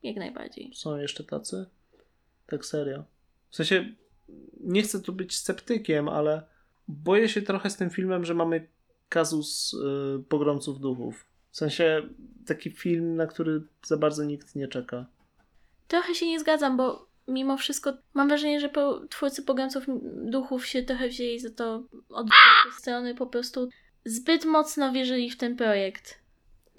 Jak 0.03 0.15
najbardziej. 0.15 0.71
Są 0.75 0.97
jeszcze 0.97 1.23
tacy? 1.23 1.65
Tak 2.47 2.65
serio. 2.65 3.03
W 3.49 3.55
sensie, 3.55 3.95
nie 4.59 4.81
chcę 4.81 5.01
tu 5.01 5.13
być 5.13 5.35
sceptykiem, 5.35 6.09
ale 6.09 6.43
boję 6.87 7.29
się 7.29 7.41
trochę 7.41 7.69
z 7.69 7.77
tym 7.77 7.89
filmem, 7.89 8.25
że 8.25 8.33
mamy 8.33 8.67
kazus 9.09 9.73
y, 9.73 10.23
pogromców 10.29 10.79
duchów. 10.79 11.25
W 11.51 11.57
sensie, 11.57 12.09
taki 12.45 12.71
film, 12.71 13.15
na 13.15 13.27
który 13.27 13.61
za 13.85 13.97
bardzo 13.97 14.23
nikt 14.23 14.55
nie 14.55 14.67
czeka. 14.67 15.05
Trochę 15.87 16.15
się 16.15 16.27
nie 16.27 16.39
zgadzam, 16.39 16.77
bo 16.77 17.07
mimo 17.27 17.57
wszystko 17.57 17.93
mam 18.13 18.27
wrażenie, 18.27 18.59
że 18.59 18.69
po, 18.69 18.99
twórcy 19.09 19.43
pogromców 19.43 19.85
duchów 20.13 20.65
się 20.65 20.83
trochę 20.83 21.09
wzięli 21.09 21.39
za 21.39 21.49
to 21.49 21.83
od 22.09 22.27
strony. 22.79 23.15
Po 23.15 23.27
prostu 23.27 23.69
zbyt 24.05 24.45
mocno 24.45 24.91
wierzyli 24.91 25.29
w 25.29 25.37
ten 25.37 25.55
projekt. 25.55 26.19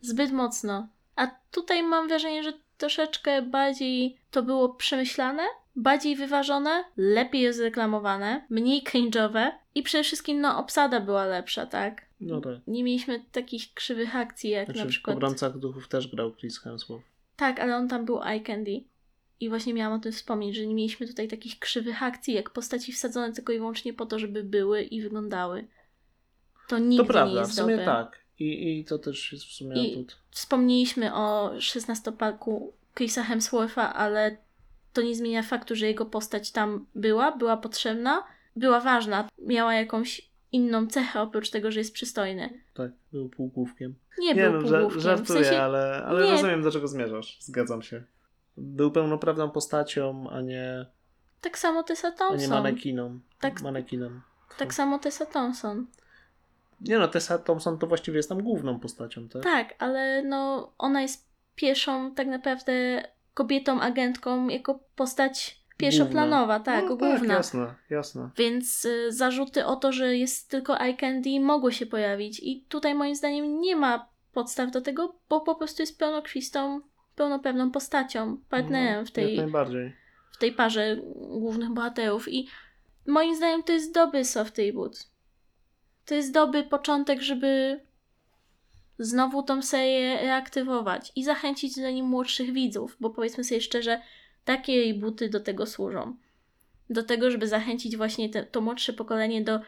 Zbyt 0.00 0.32
mocno. 0.32 0.88
A 1.16 1.26
tutaj 1.50 1.82
mam 1.82 2.08
wrażenie, 2.08 2.42
że 2.42 2.52
troszeczkę 2.78 3.42
bardziej 3.42 4.18
to 4.30 4.42
było 4.42 4.74
przemyślane, 4.74 5.42
bardziej 5.76 6.16
wyważone, 6.16 6.84
lepiej 6.96 7.46
rozreklamowane, 7.46 8.46
mniej 8.50 8.82
cringe'owe 8.82 9.50
i 9.74 9.82
przede 9.82 10.04
wszystkim 10.04 10.40
no 10.40 10.58
obsada 10.58 11.00
była 11.00 11.24
lepsza, 11.24 11.66
tak? 11.66 12.06
No 12.20 12.40
tak. 12.40 12.54
Nie 12.66 12.84
mieliśmy 12.84 13.24
takich 13.32 13.74
krzywych 13.74 14.16
akcji 14.16 14.50
jak 14.50 14.64
Znaczy, 14.64 14.80
na 14.80 14.84
w 14.84 14.88
przykład... 14.88 15.16
pogromcach 15.16 15.58
duchów 15.58 15.88
też 15.88 16.08
grał 16.08 16.34
Chris 16.34 16.58
Hemsworth. 16.58 17.06
Tak, 17.36 17.60
ale 17.60 17.76
on 17.76 17.88
tam 17.88 18.04
był 18.04 18.22
eye 18.22 18.40
candy. 18.40 18.80
I 19.40 19.48
właśnie 19.48 19.74
miałam 19.74 19.98
o 19.98 20.02
tym 20.02 20.12
wspomnieć, 20.12 20.56
że 20.56 20.66
nie 20.66 20.74
mieliśmy 20.74 21.06
tutaj 21.08 21.28
takich 21.28 21.58
krzywych 21.58 22.02
akcji, 22.02 22.34
jak 22.34 22.50
postaci 22.50 22.92
wsadzone 22.92 23.32
tylko 23.32 23.52
i 23.52 23.58
wyłącznie 23.58 23.92
po 23.94 24.06
to, 24.06 24.18
żeby 24.18 24.44
były 24.44 24.82
i 24.82 25.02
wyglądały. 25.02 25.66
To 26.68 26.78
nigdy 26.78 26.96
To 26.96 27.02
nie 27.02 27.08
prawda, 27.08 27.40
jest 27.40 27.52
w 27.52 27.54
sumie 27.54 27.70
dobre. 27.76 27.84
tak. 27.84 28.18
I, 28.38 28.78
I 28.80 28.84
to 28.84 28.98
też 28.98 29.32
jest 29.32 29.44
w 29.44 29.52
sumie 29.52 29.82
I- 29.88 29.92
atut. 29.92 30.16
Wspomnieliśmy 30.30 31.14
o 31.14 31.50
16-palku 31.58 32.72
Chrisa 32.96 33.22
Hemswortha, 33.22 33.94
ale 33.94 34.36
to 34.92 35.02
nie 35.02 35.14
zmienia 35.14 35.42
faktu, 35.42 35.74
że 35.76 35.86
jego 35.86 36.06
postać 36.06 36.50
tam 36.52 36.86
była, 36.94 37.36
była 37.36 37.56
potrzebna, 37.56 38.24
była 38.56 38.80
ważna, 38.80 39.28
miała 39.38 39.74
jakąś 39.74 40.28
inną 40.52 40.86
cechę 40.86 41.20
oprócz 41.20 41.50
tego, 41.50 41.70
że 41.72 41.80
jest 41.80 41.92
przystojny. 41.92 42.62
Tak, 42.74 42.90
był 43.12 43.28
półgłówkiem. 43.28 43.94
Nie, 44.18 44.34
Nie, 44.34 44.50
był 44.50 44.52
no, 44.52 44.60
półgłówkiem. 44.60 45.00
ża- 45.00 45.02
żartuję, 45.02 45.40
w 45.40 45.46
sensie, 45.46 45.62
ale, 45.62 46.04
ale 46.06 46.24
nie. 46.24 46.30
rozumiem, 46.30 46.62
do 46.62 46.70
czego 46.70 46.88
zmierzasz. 46.88 47.36
Zgadzam 47.40 47.82
się. 47.82 48.02
Był 48.60 48.90
pełnoprawną 48.90 49.50
postacią, 49.50 50.30
a 50.30 50.40
nie, 50.40 50.86
tak 51.40 51.58
samo 51.58 51.82
Tessa 51.82 52.08
a 52.08 52.10
nie 52.10 52.16
Thompson. 52.16 52.50
manekiną. 52.50 53.20
Tak-. 53.40 53.62
Tak 54.58 54.74
samo 54.74 54.98
Tessa 54.98 55.26
Thompson. 55.26 55.86
Nie 56.80 56.98
no, 56.98 57.08
Tessa 57.08 57.38
Thompson 57.38 57.78
to 57.78 57.86
właściwie 57.86 58.16
jest 58.16 58.28
tam 58.28 58.42
główną 58.42 58.80
postacią, 58.80 59.28
tak? 59.28 59.42
Tak, 59.42 59.74
ale 59.78 60.22
no 60.22 60.72
ona 60.78 61.02
jest 61.02 61.28
pierwszą 61.54 62.14
tak 62.14 62.26
naprawdę 62.26 63.02
kobietą 63.34 63.80
agentką 63.80 64.48
jako 64.48 64.80
postać 64.96 65.64
pierwszoplanowa, 65.76 66.60
tak, 66.60 66.84
no, 66.88 66.96
główna. 66.96 67.34
jasne, 67.34 67.74
jasne. 67.90 68.30
Więc 68.36 68.84
y, 68.84 69.12
zarzuty 69.12 69.66
o 69.66 69.76
to, 69.76 69.92
że 69.92 70.16
jest 70.16 70.50
tylko 70.50 70.80
eye 70.80 70.96
candy 70.96 71.40
mogły 71.40 71.72
się 71.72 71.86
pojawić 71.86 72.40
i 72.42 72.64
tutaj 72.68 72.94
moim 72.94 73.14
zdaniem 73.14 73.60
nie 73.60 73.76
ma 73.76 74.08
podstaw 74.32 74.70
do 74.70 74.80
tego, 74.80 75.14
bo 75.28 75.40
po 75.40 75.54
prostu 75.54 75.82
jest 75.82 75.98
pełnokrwistą, 75.98 76.80
pełnoprawną 77.18 77.70
postacią, 77.70 78.38
partnerem 78.48 79.06
w 79.06 79.16
No, 79.16 79.22
Jak 79.22 79.28
tej, 79.28 79.36
w 80.32 80.36
tej 80.36 80.52
parze 80.52 80.96
głównych 81.14 81.70
bohaterów 81.70 82.28
i 82.28 82.48
moim 83.06 83.36
zdaniem 83.36 83.62
to 83.62 83.72
jest 83.72 83.94
dobry 83.94 84.24
soft 84.24 84.58
reboot. 84.58 85.10
To 86.06 86.14
jest 86.14 86.32
dobry 86.32 86.62
początek, 86.62 87.22
żeby 87.22 87.80
znowu 88.98 89.42
tą 89.42 89.62
serię 89.62 90.22
reaktywować 90.22 91.12
i 91.16 91.24
zachęcić 91.24 91.76
do 91.76 91.90
niej 91.90 92.02
młodszych 92.02 92.52
widzów, 92.52 92.96
bo 93.00 93.10
powiedzmy 93.10 93.44
sobie 93.44 93.60
szczerze, 93.60 94.00
takie 94.44 94.84
rebooty 94.84 95.28
do 95.28 95.40
tego 95.40 95.66
służą. 95.66 96.16
Do 96.90 97.02
tego, 97.02 97.30
żeby 97.30 97.48
zachęcić 97.48 97.96
właśnie 97.96 98.28
te, 98.28 98.44
to 98.44 98.60
młodsze 98.60 98.92
pokolenie 98.92 99.44
do 99.44 99.60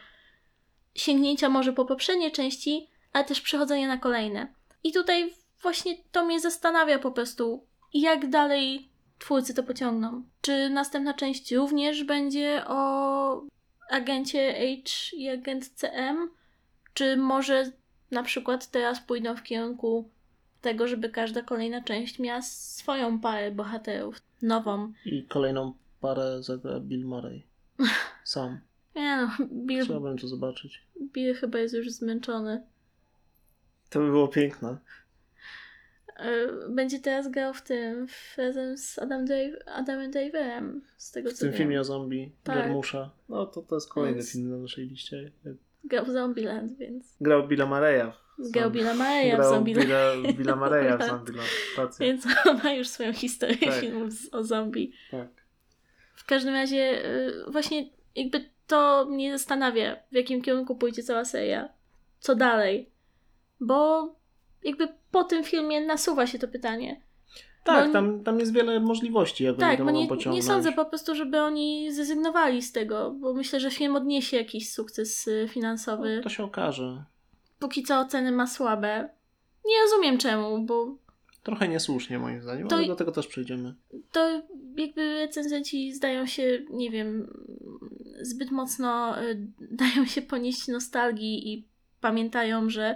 sięgnięcia 0.95 1.49
może 1.49 1.73
po 1.73 1.85
poprzednie 1.85 2.31
części, 2.31 2.87
ale 3.13 3.25
też 3.25 3.41
przechodzenia 3.41 3.87
na 3.87 3.97
kolejne. 3.97 4.47
I 4.83 4.91
tutaj 4.91 5.33
właśnie 5.61 5.95
to 6.11 6.25
mnie 6.25 6.39
zastanawia 6.39 6.99
po 6.99 7.11
prostu, 7.11 7.65
jak 7.93 8.29
dalej 8.29 8.89
twórcy 9.19 9.53
to 9.53 9.63
pociągną. 9.63 10.23
Czy 10.41 10.69
następna 10.69 11.13
część 11.13 11.51
również 11.51 12.03
będzie 12.03 12.63
o 12.67 13.43
agencie 13.89 14.53
H 14.53 15.15
i 15.17 15.29
agent 15.29 15.69
CM? 15.69 16.29
Czy 16.93 17.17
może 17.17 17.71
na 18.11 18.23
przykład 18.23 18.71
teraz 18.71 18.99
pójdą 18.99 19.35
w 19.35 19.43
kierunku 19.43 20.09
tego, 20.61 20.87
żeby 20.87 21.09
każda 21.09 21.41
kolejna 21.41 21.81
część 21.81 22.19
miała 22.19 22.41
swoją 22.41 23.19
parę 23.19 23.51
bohaterów, 23.51 24.21
nową. 24.41 24.93
I 25.05 25.23
kolejną 25.23 25.73
parę 26.01 26.43
zagra 26.43 26.79
Bill 26.79 27.05
Murray. 27.05 27.43
Sam. 28.23 28.59
Nie 28.95 29.17
no, 29.17 29.45
Bill, 29.65 29.85
Chciałbym 29.85 30.17
to 30.17 30.27
zobaczyć. 30.27 30.81
Bill 31.13 31.35
chyba 31.35 31.59
jest 31.59 31.73
już 31.73 31.91
zmęczony. 31.91 32.63
To 33.89 33.99
by 33.99 34.05
było 34.05 34.27
piękne. 34.27 34.77
E, 36.17 36.47
Będzie 36.69 36.99
teraz 36.99 37.27
grał 37.31 37.53
w 37.53 37.61
tym 37.61 38.07
w, 38.07 38.37
razem 38.37 38.77
z 38.77 38.99
Adam 38.99 39.25
Dave, 39.25 39.67
Adamem 39.67 40.11
Driverem, 40.11 40.81
z 40.97 41.11
tego 41.11 41.29
W 41.29 41.33
co 41.33 41.39
tym 41.39 41.49
wiem. 41.49 41.57
filmie 41.57 41.79
o 41.79 41.83
zombie, 41.83 42.31
Tak. 42.43 42.55
Jarmusza. 42.55 43.09
No 43.29 43.45
to 43.45 43.61
to 43.61 43.75
jest 43.75 43.89
kolejny 43.89 44.17
Więc- 44.17 44.31
film 44.31 44.49
na 44.51 44.57
naszej 44.57 44.87
liście. 44.87 45.31
Grał 45.83 46.05
w 46.05 46.09
Zombieland, 46.09 46.77
więc... 46.77 47.15
Grał 47.21 47.47
Billa 47.47 47.65
Murraya. 47.65 48.11
w 48.39 48.51
Grał. 48.51 48.71
Billa 48.71 48.93
Murraya 48.93 49.37
w 49.41 49.43
Zombieland. 49.43 49.85
Billa, 49.87 50.33
Billa 50.37 50.55
Murraya 50.55 50.97
w 50.97 51.03
Zombieland. 51.09 51.49
Racja. 51.77 52.05
Więc 52.05 52.25
on 52.49 52.57
ma 52.63 52.73
już 52.73 52.87
swoją 52.87 53.13
historię 53.13 53.57
Tak. 53.57 53.73
filmów 53.73 54.11
z, 54.13 54.33
o 54.33 54.43
zombie. 54.43 54.93
Tak. 55.11 55.27
W 56.15 56.25
każdym 56.25 56.53
razie 56.53 57.05
y, 57.05 57.33
właśnie 57.51 57.89
jakby 58.15 58.45
to 58.67 59.05
mnie 59.09 59.31
zastanawia, 59.37 59.95
w 60.11 60.15
jakim 60.15 60.41
kierunku 60.41 60.75
pójdzie 60.75 61.03
cała 61.03 61.25
seria. 61.25 61.69
Co 62.19 62.35
dalej? 62.35 62.89
Bo 63.59 64.09
jakby 64.63 64.87
po 65.11 65.23
tym 65.23 65.43
filmie 65.43 65.81
nasuwa 65.81 66.27
się 66.27 66.39
to 66.39 66.47
pytanie. 66.47 67.01
Tak, 67.63 67.87
Bo- 67.87 67.93
tam, 67.93 68.23
tam 68.23 68.39
jest 68.39 68.53
wiele 68.53 68.79
możliwości, 68.79 69.43
jak 69.43 69.53
oni 69.53 69.59
Tak, 69.59 69.77
to 69.77 69.85
bo 69.85 69.91
mogą 69.91 70.15
nie, 70.15 70.31
nie 70.31 70.43
sądzę 70.43 70.71
po 70.71 70.85
prostu, 70.85 71.15
żeby 71.15 71.41
oni 71.41 71.91
zrezygnowali 71.93 72.61
z 72.61 72.71
tego, 72.71 73.11
bo 73.11 73.33
myślę, 73.33 73.59
że 73.59 73.71
film 73.71 73.95
odniesie 73.95 74.37
jakiś 74.37 74.71
sukces 74.73 75.27
y, 75.27 75.47
finansowy. 75.49 76.15
No, 76.17 76.23
to 76.23 76.29
się 76.29 76.43
okaże. 76.43 77.03
Póki 77.59 77.83
co 77.83 77.99
oceny 77.99 78.31
ma 78.31 78.47
słabe. 78.47 79.09
Nie 79.65 79.75
rozumiem 79.83 80.17
czemu, 80.17 80.65
bo 80.65 80.95
Trochę 81.43 81.67
niesłusznie 81.67 82.19
moim 82.19 82.41
zdaniem, 82.41 82.67
To 82.67 82.75
ale 82.75 82.87
do 82.87 82.95
tego 82.95 83.11
też 83.11 83.27
przejdziemy. 83.27 83.75
to 84.11 84.41
jakby 84.77 85.13
recenzenci 85.13 85.93
zdają 85.93 86.25
się, 86.25 86.61
nie 86.69 86.91
wiem, 86.91 87.33
zbyt 88.21 88.51
mocno 88.51 89.21
y, 89.23 89.47
dają 89.85 90.05
się 90.05 90.21
ponieść 90.21 90.67
nostalgii 90.67 91.53
i 91.53 91.67
pamiętają, 92.01 92.69
że 92.69 92.95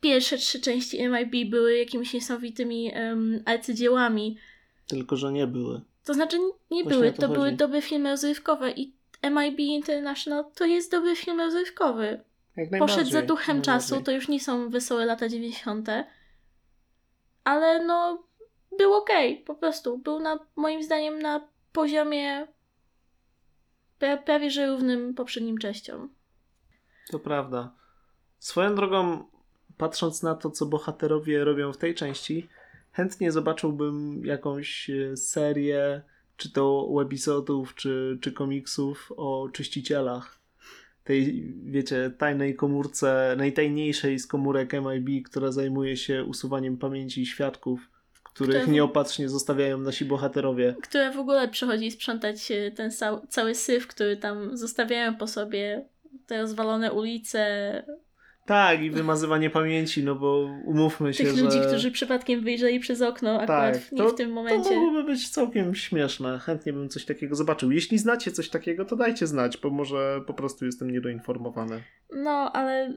pierwsze 0.00 0.38
trzy 0.38 0.60
części 0.60 1.08
MIB 1.08 1.50
były 1.50 1.76
jakimiś 1.76 2.12
niesamowitymi 2.12 2.92
um, 2.94 3.42
arcydziełami. 3.44 4.38
Tylko, 4.86 5.16
że 5.16 5.32
nie 5.32 5.46
były. 5.46 5.80
To 6.04 6.14
znaczy 6.14 6.38
nie 6.70 6.82
Właśnie 6.82 6.98
były, 6.98 7.12
to 7.12 7.22
to 7.22 7.28
były 7.28 7.52
dobre 7.52 7.82
filmy 7.82 8.10
rozrywkowe 8.10 8.70
i 8.70 8.96
MIB 9.22 9.58
International 9.58 10.44
to 10.54 10.64
jest 10.64 10.90
dobry 10.90 11.16
film 11.16 11.40
rozrywkowy. 11.40 12.20
Jak 12.56 12.78
Poszedł 12.78 13.10
za 13.10 13.22
duchem 13.22 13.62
czasu, 13.62 14.02
to 14.02 14.12
już 14.12 14.28
nie 14.28 14.40
są 14.40 14.70
wesołe 14.70 15.04
lata 15.04 15.28
90. 15.28 15.88
Ale 17.44 17.84
no, 17.84 18.24
był 18.78 18.94
okej, 18.94 19.36
po 19.36 19.54
prostu. 19.54 19.98
Był 19.98 20.20
na, 20.20 20.38
moim 20.56 20.82
zdaniem 20.82 21.18
na 21.18 21.48
poziomie 21.72 22.46
pra, 23.98 24.16
prawie 24.16 24.50
że 24.50 24.66
równym 24.66 25.14
poprzednim 25.14 25.58
częściom. 25.58 26.14
To 27.10 27.18
prawda. 27.18 27.74
Swoją 28.38 28.74
drogą, 28.74 29.24
patrząc 29.78 30.22
na 30.22 30.34
to, 30.34 30.50
co 30.50 30.66
bohaterowie 30.66 31.44
robią 31.44 31.72
w 31.72 31.76
tej 31.76 31.94
części, 31.94 32.48
chętnie 32.92 33.32
zobaczyłbym 33.32 34.24
jakąś 34.24 34.90
e, 34.90 35.16
serię, 35.16 36.02
czy 36.36 36.52
to 36.52 36.88
webisodów, 36.96 37.74
czy, 37.74 38.18
czy 38.20 38.32
komiksów 38.32 39.12
o 39.16 39.48
czyścicielach. 39.52 40.38
Tej, 41.04 41.54
wiecie, 41.64 42.10
tajnej 42.18 42.54
komórce, 42.54 43.34
najtajniejszej 43.38 44.18
z 44.18 44.26
komórek 44.26 44.72
MIB, 44.72 45.28
która 45.28 45.52
zajmuje 45.52 45.96
się 45.96 46.24
usuwaniem 46.24 46.76
pamięci 46.76 47.26
świadków, 47.26 47.90
których 48.22 48.56
Która- 48.56 48.72
nieopatrznie 48.72 49.28
zostawiają 49.28 49.78
nasi 49.78 50.04
bohaterowie. 50.04 50.74
Które 50.82 51.10
w 51.10 51.18
ogóle 51.18 51.48
przychodzi 51.48 51.90
sprzątać 51.90 52.50
e, 52.50 52.70
ten 52.70 52.90
cał, 52.90 53.26
cały 53.26 53.54
syf, 53.54 53.86
który 53.86 54.16
tam 54.16 54.56
zostawiają 54.56 55.16
po 55.16 55.26
sobie. 55.26 55.88
Te 56.26 56.40
rozwalone 56.40 56.92
ulice, 56.92 57.82
Tak, 58.46 58.82
i 58.82 58.90
wymazywanie 58.90 59.50
pamięci, 59.50 60.04
no 60.04 60.14
bo 60.14 60.38
umówmy 60.64 61.14
się, 61.14 61.24
tych 61.24 61.36
że... 61.36 61.42
ludzi, 61.42 61.58
którzy 61.68 61.90
przypadkiem 61.90 62.40
wyjrzeli 62.40 62.80
przez 62.80 63.02
okno 63.02 63.40
akurat 63.40 63.74
Tak, 63.74 63.82
w, 63.82 63.92
nie 63.92 63.98
to- 63.98 64.08
w 64.08 64.14
tym 64.14 64.28
To 64.28 64.34
momencie. 64.34 64.70
mogłoby 64.76 65.04
być 65.04 65.28
całkiem 65.30 65.74
śmieszne. 65.74 66.38
Chętnie 66.38 66.72
bym 66.72 66.88
coś 66.88 67.04
takiego 67.04 67.36
zobaczył. 67.36 67.70
Jeśli 67.72 67.98
znacie 67.98 68.32
coś 68.32 68.48
takiego, 68.48 68.84
to 68.84 68.96
dajcie 68.96 69.26
znać, 69.26 69.56
bo 69.58 69.70
może 69.70 70.20
po 70.26 70.34
prostu 70.34 70.66
jestem 70.66 70.90
niedoinformowany. 70.90 71.82
No, 72.12 72.52
ale 72.52 72.94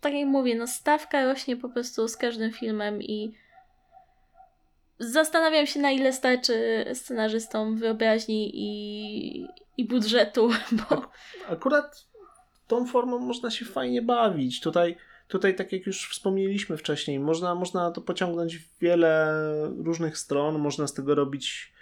tak 0.00 0.14
jak 0.14 0.26
mówię, 0.28 0.54
no 0.54 0.66
stawka 0.66 1.24
rośnie 1.24 1.56
po 1.56 1.68
prostu 1.68 2.08
z 2.08 2.16
każdym 2.16 2.52
filmem 2.52 3.02
i 3.02 3.34
zastanawiam 4.98 5.66
się, 5.66 5.80
na 5.80 5.90
ile 5.90 6.12
starczy 6.12 6.84
scenarzystom 6.94 7.76
wyobraźni 7.76 8.50
i, 8.54 9.46
i 9.76 9.84
budżetu, 9.88 10.48
bo 10.90 11.02
Akurat 11.48 12.06
tą 12.66 12.86
formą 12.86 13.18
można 13.18 13.50
się 13.50 13.64
fajnie 13.64 14.02
bawić. 14.02 14.60
Tutaj, 14.60 14.96
tutaj 15.28 15.54
tak 15.54 15.72
jak 15.72 15.86
już 15.86 16.10
wspomnieliśmy 16.10 16.76
wcześniej, 16.76 17.20
można, 17.20 17.54
można 17.54 17.90
to 17.90 18.00
pociągnąć 18.00 18.58
w 18.58 18.78
wiele 18.78 19.32
różnych 19.78 20.18
stron. 20.18 20.58
Można 20.58 20.86
z 20.86 20.94
tego 20.94 21.14
robić 21.14 21.72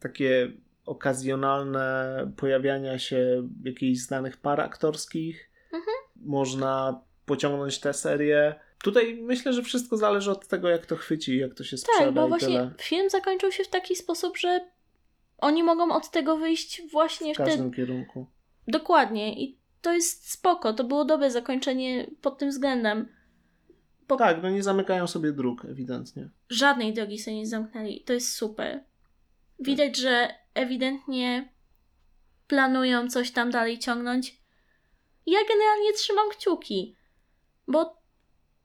takie 0.00 0.52
okazjonalne 0.86 1.86
pojawiania 2.36 2.98
się 2.98 3.48
jakichś 3.64 3.98
znanych 4.00 4.36
par 4.36 4.60
aktorskich. 4.60 5.50
Mhm. 5.72 5.96
Można 6.16 7.00
pociągnąć 7.26 7.80
tę 7.80 7.92
serię. 7.92 8.54
Tutaj 8.82 9.18
myślę, 9.22 9.52
że 9.52 9.62
wszystko 9.62 9.96
zależy 9.96 10.30
od 10.30 10.48
tego, 10.48 10.68
jak 10.68 10.86
to 10.86 10.96
chwyci, 10.96 11.38
jak 11.38 11.54
to 11.54 11.64
się 11.64 11.76
sprzeda 11.76 12.04
tak, 12.04 12.14
bo 12.14 12.28
właśnie 12.28 12.48
tyle. 12.48 12.74
film 12.80 13.10
zakończył 13.10 13.52
się 13.52 13.64
w 13.64 13.68
taki 13.68 13.96
sposób, 13.96 14.38
że 14.38 14.60
oni 15.38 15.62
mogą 15.62 15.92
od 15.92 16.10
tego 16.10 16.36
wyjść 16.36 16.82
właśnie 16.92 17.32
W 17.32 17.36
wtedy. 17.36 17.50
każdym 17.50 17.72
kierunku. 17.72 18.26
Dokładnie. 18.68 19.42
I 19.42 19.58
to 19.84 19.92
jest 19.92 20.30
spoko. 20.32 20.72
To 20.72 20.84
było 20.84 21.04
dobre 21.04 21.30
zakończenie 21.30 22.10
pod 22.22 22.38
tym 22.38 22.48
względem. 22.50 23.08
Po- 24.06 24.16
Tak, 24.16 24.42
no 24.42 24.50
nie 24.50 24.62
zamykają 24.62 25.06
sobie 25.06 25.32
dróg, 25.32 25.64
ewidentnie. 25.64 26.30
żadnej 26.50 26.92
drogi 26.94 27.18
sobie 27.18 27.36
nie 27.36 27.46
zamknęli. 27.46 28.04
To 28.04 28.12
jest 28.12 28.36
super. 28.36 28.84
Widać, 29.58 29.96
że 29.96 30.34
ewidentnie 30.54 31.52
planują 32.46 33.08
coś 33.08 33.30
tam 33.30 33.50
dalej 33.50 33.78
ciągnąć. 33.78 34.38
Ja 35.26 35.38
generalnie 35.48 35.92
trzymam 35.92 36.28
kciuki, 36.30 36.96
bo 37.68 38.02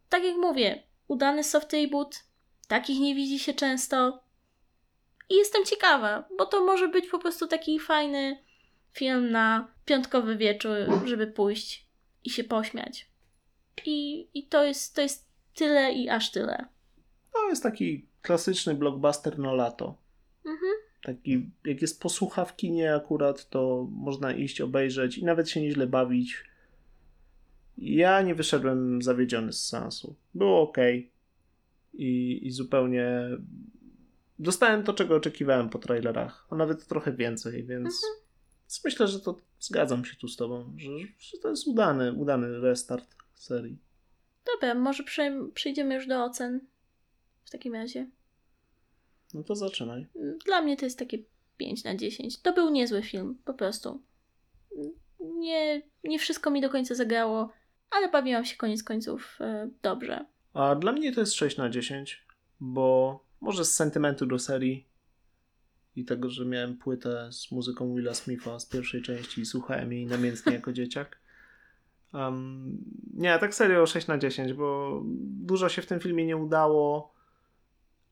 tak 0.09 0.23
jak 0.23 0.35
mówię, 0.35 0.83
udany 1.07 1.43
soft 1.43 1.73
reboot, 1.73 2.15
takich 2.67 2.99
nie 2.99 3.15
widzi 3.15 3.39
się 3.39 3.53
często. 3.53 4.23
I 5.29 5.35
jestem 5.35 5.65
ciekawa, 5.65 6.27
bo 6.37 6.45
to 6.45 6.65
może 6.65 6.87
być 6.87 7.07
po 7.07 7.19
prostu 7.19 7.47
taki 7.47 7.79
fajny 7.79 8.43
film 8.99 9.31
na 9.31 9.67
piątkowy 9.85 10.37
wieczór, 10.37 10.75
żeby 11.05 11.27
pójść 11.27 11.87
i 12.23 12.29
się 12.29 12.43
pośmiać. 12.43 13.09
I, 13.85 14.27
i 14.33 14.47
to, 14.47 14.63
jest, 14.63 14.95
to 14.95 15.01
jest 15.01 15.29
tyle 15.55 15.91
i 15.91 16.09
aż 16.09 16.31
tyle. 16.31 16.65
To 17.33 17.49
jest 17.49 17.63
taki 17.63 18.05
klasyczny 18.21 18.75
blockbuster 18.75 19.39
na 19.39 19.53
lato. 19.53 19.97
Mhm. 20.45 20.71
Taki, 21.03 21.49
jak 21.65 21.81
jest 21.81 22.01
posłucha 22.01 22.45
w 22.45 22.55
kinie 22.55 22.95
akurat, 22.95 23.49
to 23.49 23.87
można 23.91 24.33
iść, 24.33 24.61
obejrzeć 24.61 25.17
i 25.17 25.25
nawet 25.25 25.49
się 25.49 25.61
nieźle 25.61 25.87
bawić. 25.87 26.43
Ja 27.77 28.21
nie 28.21 28.35
wyszedłem 28.35 29.01
zawiedziony 29.01 29.53
z 29.53 29.65
sensu. 29.65 30.15
Było 30.33 30.61
ok. 30.61 30.77
I, 31.93 32.39
I 32.47 32.51
zupełnie 32.51 33.21
dostałem 34.39 34.83
to, 34.83 34.93
czego 34.93 35.15
oczekiwałem 35.15 35.69
po 35.69 35.79
trailerach, 35.79 36.47
a 36.49 36.55
nawet 36.55 36.87
trochę 36.87 37.13
więcej, 37.13 37.63
więc, 37.63 38.01
więc 38.69 38.83
myślę, 38.85 39.07
że 39.07 39.19
to 39.19 39.37
zgadzam 39.59 40.05
się 40.05 40.15
tu 40.15 40.27
z 40.27 40.35
tobą, 40.35 40.73
że, 40.77 40.89
że 41.19 41.37
to 41.37 41.49
jest 41.49 41.67
udany, 41.67 42.13
udany 42.13 42.59
restart 42.59 43.15
serii. 43.35 43.77
Dobra, 44.53 44.75
może 44.75 45.03
przej- 45.03 45.51
przejdziemy 45.51 45.95
już 45.95 46.07
do 46.07 46.23
ocen. 46.23 46.67
W 47.45 47.49
takim 47.49 47.73
razie. 47.73 48.09
No 49.33 49.43
to 49.43 49.55
zaczynaj. 49.55 50.07
Dla 50.45 50.61
mnie 50.61 50.77
to 50.77 50.85
jest 50.85 50.99
takie 50.99 51.17
5 51.57 51.83
na 51.83 51.95
10. 51.95 52.41
To 52.41 52.53
był 52.53 52.69
niezły 52.69 53.01
film, 53.03 53.37
po 53.45 53.53
prostu. 53.53 54.01
Nie, 55.19 55.81
nie 56.03 56.19
wszystko 56.19 56.51
mi 56.51 56.61
do 56.61 56.69
końca 56.69 56.95
zagrało, 56.95 57.51
ale 57.89 58.09
bawiłam 58.11 58.45
się 58.45 58.57
koniec 58.57 58.83
końców 58.83 59.37
e, 59.41 59.69
dobrze. 59.81 60.25
A 60.53 60.75
dla 60.75 60.91
mnie 60.91 61.13
to 61.13 61.19
jest 61.19 61.33
6 61.33 61.57
na 61.57 61.69
10, 61.69 62.25
bo 62.59 63.19
może 63.41 63.65
z 63.65 63.71
sentymentu 63.71 64.25
do 64.25 64.39
serii 64.39 64.88
i 65.99 66.05
tego, 66.05 66.29
że 66.29 66.45
miałem 66.45 66.77
płytę 66.77 67.29
z 67.31 67.51
muzyką 67.51 67.95
Willa 67.95 68.13
Smitha 68.13 68.59
z 68.59 68.65
pierwszej 68.65 69.01
części 69.01 69.41
i 69.41 69.45
słuchałem 69.45 69.93
jej 69.93 70.05
namiętnie 70.05 70.53
jako 70.53 70.73
dzieciak. 70.73 71.19
Um, 72.13 72.77
nie, 73.13 73.39
tak 73.39 73.55
serio 73.55 73.85
6 73.85 74.07
na 74.07 74.17
10, 74.17 74.53
bo 74.53 75.01
dużo 75.21 75.69
się 75.69 75.81
w 75.81 75.85
tym 75.85 75.99
filmie 75.99 76.25
nie 76.25 76.37
udało, 76.37 77.13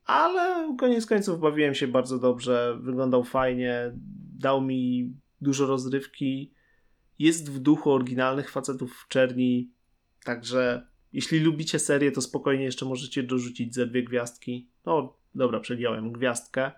ale 0.04 0.76
koniec 0.78 1.06
końców 1.06 1.40
bawiłem 1.40 1.74
się 1.74 1.88
bardzo 1.88 2.18
dobrze, 2.18 2.78
wyglądał 2.80 3.24
fajnie, 3.24 3.92
dał 4.38 4.60
mi 4.60 5.12
dużo 5.40 5.66
rozrywki, 5.66 6.52
jest 7.18 7.50
w 7.50 7.58
duchu 7.58 7.90
oryginalnych 7.90 8.50
facetów 8.50 8.96
w 8.96 9.08
czerni, 9.08 9.72
także 10.24 10.86
jeśli 11.12 11.40
lubicie 11.40 11.78
serię, 11.78 12.12
to 12.12 12.22
spokojnie 12.22 12.64
jeszcze 12.64 12.86
możecie 12.86 13.22
dorzucić 13.22 13.74
ze 13.74 13.86
dwie 13.86 14.02
gwiazdki. 14.02 14.68
No, 14.86 15.16
dobra, 15.34 15.60
przegiąłem 15.60 16.12
gwiazdkę. 16.12 16.72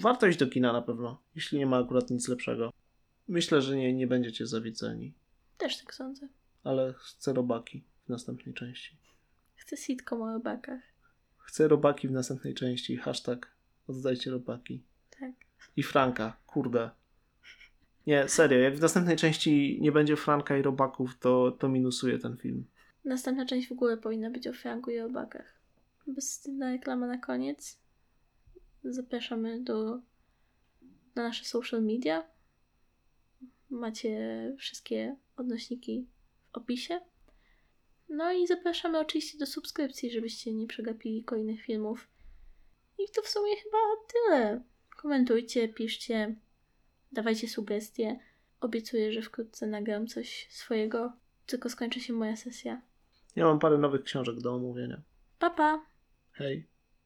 Warto 0.00 0.26
iść 0.26 0.38
do 0.38 0.46
kina 0.46 0.72
na 0.72 0.82
pewno, 0.82 1.22
jeśli 1.34 1.58
nie 1.58 1.66
ma 1.66 1.78
akurat 1.78 2.10
nic 2.10 2.28
lepszego. 2.28 2.72
Myślę, 3.28 3.62
że 3.62 3.76
nie, 3.76 3.92
nie 3.94 4.06
będziecie 4.06 4.46
zawiedzeni, 4.46 5.14
Też 5.58 5.78
tak 5.78 5.94
sądzę. 5.94 6.28
ale 6.64 6.94
chcę 6.98 7.32
robaki 7.32 7.84
w 8.06 8.08
następnej 8.08 8.54
części. 8.54 8.96
Chcę 9.56 9.76
sitcom 9.76 10.22
o 10.22 10.32
robakach. 10.32 10.80
Chcę 11.38 11.68
robaki 11.68 12.08
w 12.08 12.12
następnej 12.12 12.54
części. 12.54 12.96
Hashtag 12.96 13.50
oddajcie 13.88 14.30
robaki. 14.30 14.82
Tak. 15.20 15.30
I 15.76 15.82
Franka, 15.82 16.36
kurde. 16.46 16.90
Nie, 18.06 18.28
serio, 18.28 18.58
jak 18.58 18.76
w 18.76 18.80
następnej 18.80 19.16
części 19.16 19.78
nie 19.80 19.92
będzie 19.92 20.16
Franka 20.16 20.56
i 20.56 20.62
robaków, 20.62 21.18
to, 21.18 21.50
to 21.52 21.68
minusuje 21.68 22.18
ten 22.18 22.36
film. 22.36 22.64
Następna 23.04 23.46
część 23.46 23.68
w 23.68 23.72
ogóle 23.72 23.96
powinna 23.96 24.30
być 24.30 24.46
o 24.46 24.52
Franku 24.52 24.90
i 24.90 24.98
robakach. 24.98 25.60
Bezwstydna 26.06 26.70
reklama 26.70 27.06
na 27.06 27.18
koniec. 27.18 27.79
Zapraszamy 28.84 29.60
do 29.60 30.00
na 31.14 31.22
nasze 31.22 31.44
social 31.44 31.82
media. 31.82 32.26
Macie 33.70 34.54
wszystkie 34.58 35.16
odnośniki 35.36 36.06
w 36.52 36.56
opisie. 36.56 37.00
No 38.08 38.32
i 38.32 38.46
zapraszamy 38.46 38.98
oczywiście 38.98 39.38
do 39.38 39.46
subskrypcji, 39.46 40.10
żebyście 40.10 40.52
nie 40.52 40.66
przegapili 40.66 41.24
kolejnych 41.24 41.62
filmów. 41.62 42.08
I 42.98 43.02
to 43.14 43.22
w 43.22 43.28
sumie 43.28 43.56
chyba 43.56 43.78
tyle. 44.12 44.62
Komentujcie, 44.96 45.68
piszcie, 45.68 46.36
dawajcie 47.12 47.48
sugestie. 47.48 48.20
Obiecuję, 48.60 49.12
że 49.12 49.22
wkrótce 49.22 49.66
nagram 49.66 50.06
coś 50.06 50.46
swojego, 50.50 51.12
tylko 51.46 51.68
skończy 51.68 52.00
się 52.00 52.12
moja 52.12 52.36
sesja. 52.36 52.82
Ja 53.36 53.44
mam 53.44 53.58
parę 53.58 53.78
nowych 53.78 54.02
książek 54.02 54.40
do 54.40 54.54
omówienia. 54.54 55.02
Pa, 55.38 55.50
pa! 55.50 55.86
Hej. 56.32 56.69